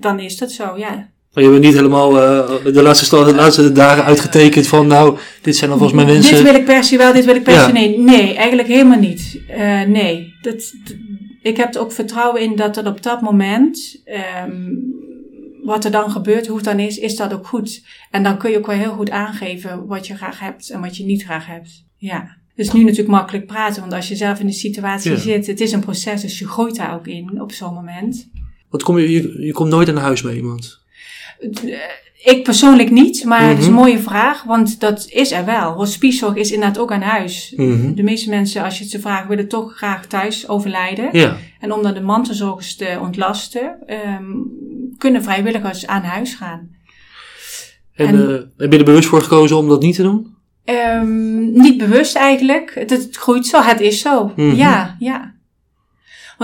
[0.00, 1.08] dan is dat zo, ja.
[1.32, 5.56] Maar je bent niet helemaal eh, de, laatste, de laatste dagen uitgetekend van, nou, dit
[5.56, 6.34] zijn alvast mijn wensen.
[6.34, 7.66] Dit wil ik per se wel, dit wil ik per Ja.
[7.66, 7.98] se nee.
[7.98, 9.40] Nee, eigenlijk helemaal niet.
[9.48, 10.72] Eh, nee, dat,
[11.44, 14.72] ik heb er ook vertrouwen in dat het op dat moment, ehm,
[15.62, 17.84] wat er dan gebeurt, hoe het dan is, is dat ook goed.
[18.10, 20.96] En dan kun je ook wel heel goed aangeven wat je graag hebt en wat
[20.96, 21.84] je niet graag hebt.
[21.96, 22.36] Ja.
[22.54, 25.16] Het is nu natuurlijk makkelijk praten, want als je zelf in de situatie Ja.
[25.18, 28.30] zit, het is een proces, dus je groeit daar ook in op zo'n moment.
[28.68, 30.82] Want kom je, je, je komt nooit naar huis bij iemand.
[32.24, 33.80] Ik persoonlijk niet, maar het is een Mhm.
[33.80, 35.72] mooie vraag, want dat is er wel.
[35.72, 37.52] Hospicezorg is inderdaad ook aan huis.
[37.56, 37.94] Mhm.
[37.94, 41.08] De meeste mensen, als je het ze vraagt, willen toch graag thuis overlijden.
[41.12, 41.36] Ja.
[41.60, 44.24] En om dan de mantelzorgers te ontlasten, ehm,
[44.98, 46.68] kunnen vrijwilligers aan huis gaan.
[47.94, 50.32] En, En- eh, heb je er bewust voor gekozen om dat niet te doen?
[50.64, 52.70] Ehm, niet bewust eigenlijk.
[52.74, 54.32] Het, het groeit zo, het is zo.
[54.36, 54.54] Mhm.
[54.54, 55.33] Ja, ja.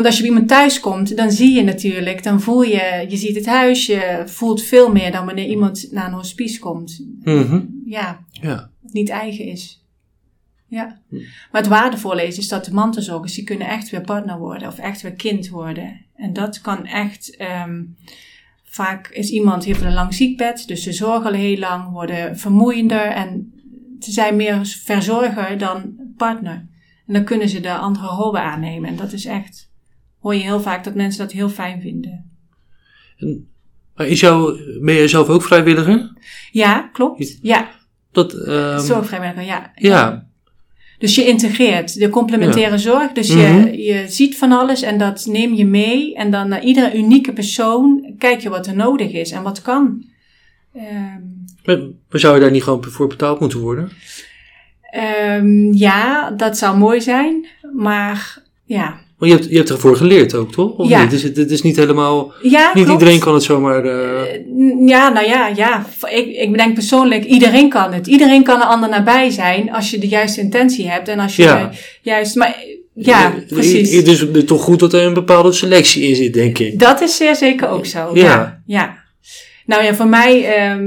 [0.01, 3.17] Want als je bij iemand thuis komt, dan zie je natuurlijk, dan voel je, je
[3.17, 7.07] ziet het huis, je voelt veel meer dan wanneer iemand naar een hospice komt.
[7.23, 7.61] Mhm.
[7.85, 8.71] Ja, Ja.
[8.83, 9.85] het niet eigen is.
[10.67, 11.01] Ja.
[11.09, 11.17] Hm.
[11.53, 14.79] Maar het waardevolle is, is dat de mantelzorgers, die kunnen echt weer partner worden of
[14.79, 16.01] echt weer kind worden.
[16.17, 17.83] En dat kan echt, ehm,
[18.65, 23.07] vaak is iemand, heeft een lang ziekbed, dus ze zorgen al heel lang, worden vermoeiender
[23.07, 23.53] en
[24.01, 26.67] ze zijn meer verzorger dan partner.
[27.07, 28.89] En dan kunnen ze de andere rollen aannemen.
[28.89, 29.70] En dat is echt,
[30.21, 32.31] hoor je heel vaak dat mensen dat heel fijn vinden.
[33.19, 33.49] En,
[33.95, 36.13] maar is jou, ben jij zelf ook vrijwilliger?
[36.51, 37.39] Ja, klopt.
[37.43, 37.69] Ja,
[38.13, 39.71] Dat, ehm, zorgvrijwilliger, ja.
[39.75, 40.29] ja.
[40.99, 43.13] Dus je integreert de complementaire zorg.
[43.13, 43.41] Dus Mhm.
[43.41, 46.15] je, je ziet van alles en dat neem je mee.
[46.15, 50.05] En dan naar iedere unieke persoon kijk je wat er nodig is en wat kan.
[50.75, 51.21] Ehm,
[51.65, 53.91] Maar, maar zou je daar niet gewoon voor betaald moeten worden?
[54.91, 57.47] Ehm, ja, dat zou mooi zijn.
[57.77, 59.01] Maar ja.
[59.21, 60.73] Maar je hebt, je hebt ervoor geleerd ook, toch?
[60.77, 61.03] Of Ja.
[61.03, 61.13] niet?
[61.13, 62.33] Het is, het is niet helemaal...
[62.43, 63.01] Ja, niet klopt.
[63.01, 63.85] iedereen kan het zomaar...
[63.85, 64.41] eh, Eh,
[64.87, 65.87] Ja, nou ja, ja.
[66.11, 68.07] Ik, ik denk persoonlijk, iedereen kan het.
[68.07, 71.09] Iedereen kan een ander nabij zijn als je de juiste intentie hebt.
[71.09, 71.71] En als je Ja.
[72.03, 72.57] juist, maar
[72.95, 73.93] ja, eh, precies.
[73.95, 76.79] Het is toch goed dat er een bepaalde selectie in zit, denk ik.
[76.79, 78.11] Dat is zeer zeker ook zo.
[78.15, 78.23] Ja.
[78.25, 78.63] Ja.
[78.67, 78.99] ja.
[79.67, 80.85] Nou ja, voor mij ehm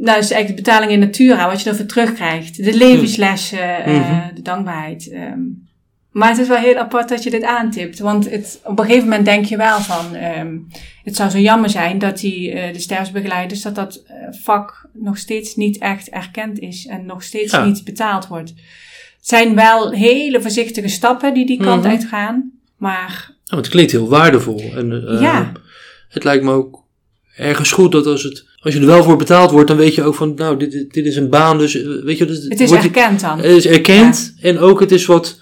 [0.00, 2.64] nou is eigenlijk de betaling in natura, wat je ervoor terugkrijgt.
[2.64, 4.34] De levenslessen, Mhm.
[4.34, 5.10] de dankbaarheid.
[5.12, 5.38] ehm.
[6.10, 7.98] Maar het is wel heel apart dat je dit aantipt.
[7.98, 10.14] Want het, op een gegeven moment denk je wel van...
[10.14, 10.56] ehm,
[11.04, 13.62] het zou zo jammer zijn dat die, eh, de sterfsbegeleiders...
[13.62, 16.86] dat dat eh, vak nog steeds niet echt erkend is.
[16.86, 17.64] En nog steeds Ja.
[17.64, 18.48] niet betaald wordt.
[18.50, 21.90] Het zijn wel hele voorzichtige stappen die die kant Mhm.
[21.90, 22.50] uitgaan.
[22.76, 24.62] Maar Ja, want het klinkt heel waardevol.
[24.76, 25.52] En, eh, Ja.
[26.08, 26.84] Het lijkt me ook
[27.36, 30.02] ergens goed dat als, het, als je er wel voor betaald wordt, dan weet je
[30.02, 31.72] ook van, nou, dit, dit is een baan, dus
[32.04, 33.36] weet je, dus, het is wordt erkend dan.
[33.38, 35.40] het is erkend en ook het is wat,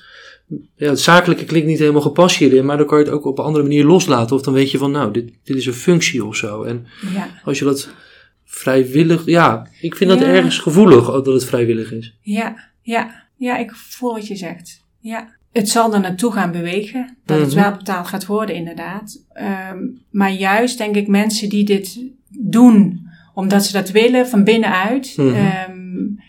[0.77, 3.39] ja, het zakelijke klinkt niet helemaal gepast hierin, maar dan kan je het ook op
[3.39, 4.37] een andere manier loslaten.
[4.37, 6.63] Of dan weet je van, nou, dit, dit is een functie of zo.
[6.63, 7.27] En Ja.
[7.45, 7.89] als je dat
[8.45, 10.27] vrijwillig, ja, ik vind dat Ja.
[10.27, 12.17] ergens gevoelig ook dat het vrijwillig is.
[12.21, 14.85] Ja, ja, ja, ik voel wat je zegt.
[15.01, 15.37] Ja.
[15.53, 17.61] Het zal er naartoe gaan bewegen, dat het Mhm.
[17.63, 19.25] wel betaald gaat worden, inderdaad.
[19.33, 19.79] Ehm,
[20.11, 22.01] maar juist denk ik mensen die dit
[22.39, 25.35] doen omdat ze dat willen van binnenuit, Mhm.
[25.35, 25.78] ehm,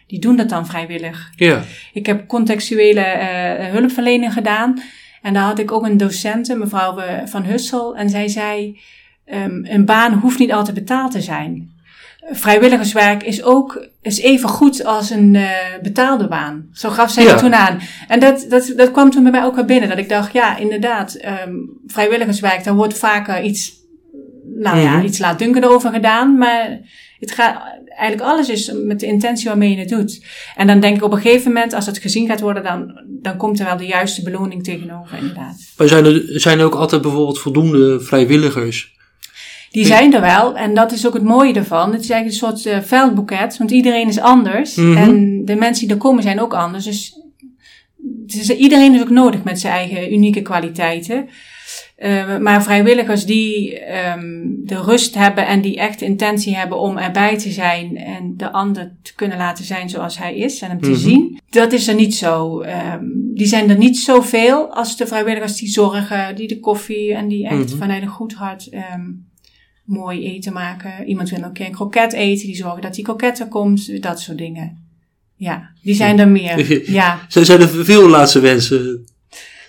[0.09, 1.29] die doen dat dan vrijwillig.
[1.35, 1.61] Ja,
[1.93, 4.81] Ik heb contextuele eh, hulpverlening gedaan
[5.21, 8.79] en daar had ik ook een docente, mevrouw eh, Van Hussel, en zij zei:
[9.25, 11.77] ehm, een baan hoeft niet altijd betaald te zijn.
[12.31, 15.49] Vrijwilligerswerk is ook is even goed als een eh,
[15.81, 16.69] betaalde baan.
[16.73, 17.29] Zo gaf zij Ja.
[17.29, 17.79] dat toen aan.
[18.07, 19.89] En dat, dat, dat kwam toen bij mij ook weer binnen.
[19.89, 21.53] Dat ik dacht, ja, inderdaad, ehm,
[21.87, 23.71] vrijwilligerswerk, daar wordt vaker iets,
[24.55, 25.05] nou ja, Mhm.
[25.05, 26.37] iets laatdunkender over gedaan.
[26.37, 26.79] Maar
[27.19, 30.25] het gaat, eigenlijk alles is met de intentie waarmee je het doet.
[30.55, 33.37] En dan denk ik op een gegeven moment, als het gezien gaat worden, dan, dan
[33.37, 35.55] komt er wel de juiste beloning tegenover, inderdaad.
[35.77, 38.97] maar zijn er, zijn er ook altijd bijvoorbeeld voldoende vrijwilligers?
[39.71, 41.91] Die zijn er wel en dat is ook het mooie ervan.
[41.91, 44.75] Het is eigenlijk een soort eh, veldboeket, want iedereen is anders.
[44.75, 44.97] Mhm.
[44.97, 46.85] En de mensen die er komen zijn ook anders.
[46.85, 47.21] Dus,
[48.25, 51.29] dus iedereen is ook nodig met zijn eigen unieke kwaliteiten.
[51.99, 57.37] Eh, maar vrijwilligers die ehm, de rust hebben en die echt intentie hebben om erbij
[57.37, 60.89] te zijn en de ander te kunnen laten zijn zoals hij is en hem te
[60.89, 60.99] Mhm.
[60.99, 62.61] zien, dat is er niet zo.
[62.61, 67.27] ehm, die zijn er niet zoveel als de vrijwilligers die zorgen, die de koffie en
[67.27, 67.77] die echt Mhm.
[67.77, 69.01] vanuit een goed hart ehm,
[69.85, 71.05] mooi eten maken.
[71.07, 74.19] Iemand wil een keer een kroket eten, die zorgen dat die kroket er komt, dat
[74.21, 74.77] soort dingen.
[75.35, 76.81] Ja, die zijn er meer.
[76.91, 77.19] Ja.
[77.27, 79.05] Zijn er veel laatste wensen?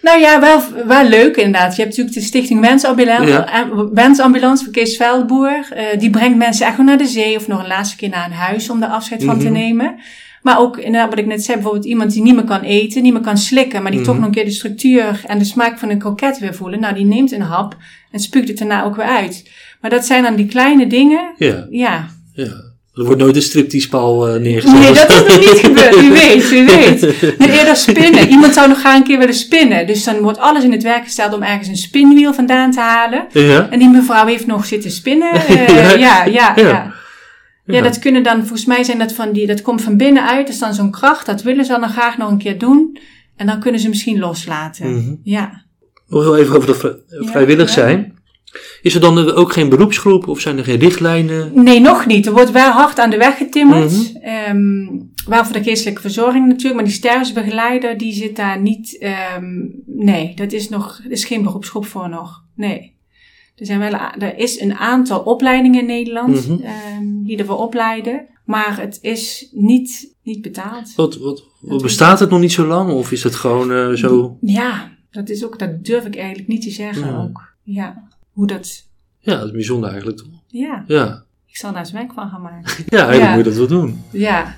[0.02, 1.76] Nou ja, wel, wel leuk inderdaad.
[1.76, 3.52] Je hebt natuurlijk de Stichting Wensambulance, Ja.
[3.52, 5.66] eh, Wensambulance van Kees Veldboer.
[5.70, 8.32] Eh, die brengt mensen echt naar de zee of nog een laatste keer naar een
[8.32, 9.52] huis om daar afscheid van te Mhm.
[9.52, 9.98] nemen.
[10.42, 13.12] Maar ook, inderdaad, wat ik net zei, bijvoorbeeld iemand die niet meer kan eten, niet
[13.12, 14.08] meer kan slikken, maar die Mhm.
[14.08, 16.80] toch nog een keer de structuur en de smaak van een kroket weer voelen.
[16.80, 17.76] Nou, die neemt een hap
[18.10, 19.50] en spuugt het daarna ook weer uit.
[19.80, 21.32] Maar dat zijn dan die kleine dingen.
[21.36, 22.06] Ja, Ja.
[22.32, 22.68] ja.
[22.94, 24.78] Er wordt nooit een stripteasepaal eh neergezet.
[24.78, 26.00] Nee, dat is nog niet gebeurd.
[26.00, 27.00] Wie weet, wie weet.
[27.38, 28.28] Nee, eerder spinnen.
[28.28, 29.86] Iemand zou nog graag een keer willen spinnen.
[29.86, 33.26] Dus dan wordt alles in het werk gesteld om ergens een spinwiel vandaan te halen.
[33.32, 33.68] Ja?
[33.70, 35.32] En die mevrouw heeft nog zitten spinnen.
[35.48, 36.24] Eh, Ja.
[36.24, 36.92] ja, ja,
[37.66, 40.46] ja, dat kunnen dan, volgens mij zijn dat van die, dat komt van binnenuit.
[40.46, 41.26] Dat is dan zo'n kracht.
[41.26, 42.98] Dat willen ze dan graag nog een keer doen.
[43.36, 44.96] En dan kunnen ze misschien loslaten.
[44.96, 45.14] Mhm.
[45.22, 45.62] Ja.
[46.08, 48.18] Nog heel even over dat vrijwillig zijn.
[48.82, 51.50] Is er dan ook geen beroepsgroep of zijn er geen richtlijnen?
[51.64, 52.26] Nee, nog niet.
[52.26, 54.12] Er wordt wel hard aan de weg getimmerd.
[54.22, 54.86] Ehm,
[55.26, 56.74] wel voor de geestelijke verzorging natuurlijk.
[56.74, 58.98] Maar die sterfsbegeleider, die zit daar niet...
[58.98, 61.00] ehm, nee, dat is nog...
[61.04, 62.44] Er is geen beroepsgroep voor nog.
[62.54, 62.98] Nee.
[63.56, 66.60] Er, zijn wel, er is een aantal opleidingen in Nederland Mhm.
[66.62, 68.26] ehm, die ervoor opleiden.
[68.44, 70.94] Maar het is niet, niet betaald.
[70.94, 71.18] Wat,
[71.60, 74.36] wat, bestaat het nog niet zo lang of is het gewoon eh, zo?
[74.40, 75.58] Ja, dat is ook...
[75.58, 77.48] Dat durf ik eigenlijk niet te zeggen ook.
[77.62, 78.08] Ja.
[78.40, 78.84] Hoe dat...
[79.18, 80.26] Ja, dat is bijzonder eigenlijk toch?
[80.46, 80.84] Ja.
[80.86, 82.84] Ja, Ik zal daar eens werk van gaan maken.
[82.88, 83.28] ja eigenlijk Ja.
[83.34, 84.02] moet je dat wel doen.
[84.10, 84.54] Ja.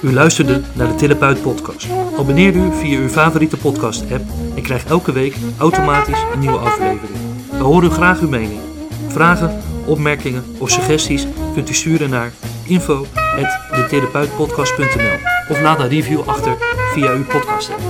[0.00, 1.86] U luisterde naar de Therapeut podcast.
[2.18, 4.24] Abonneer u via uw favoriete podcast app
[4.56, 7.18] en krijg elke week automatisch een nieuwe aflevering.
[7.50, 8.60] We horen graag uw mening.
[9.08, 12.32] Vragen, opmerkingen of suggesties kunt u sturen naar
[12.66, 16.56] info.detherapeutpodcast.nl of laat een review achter
[16.92, 17.80] via uw podcast app.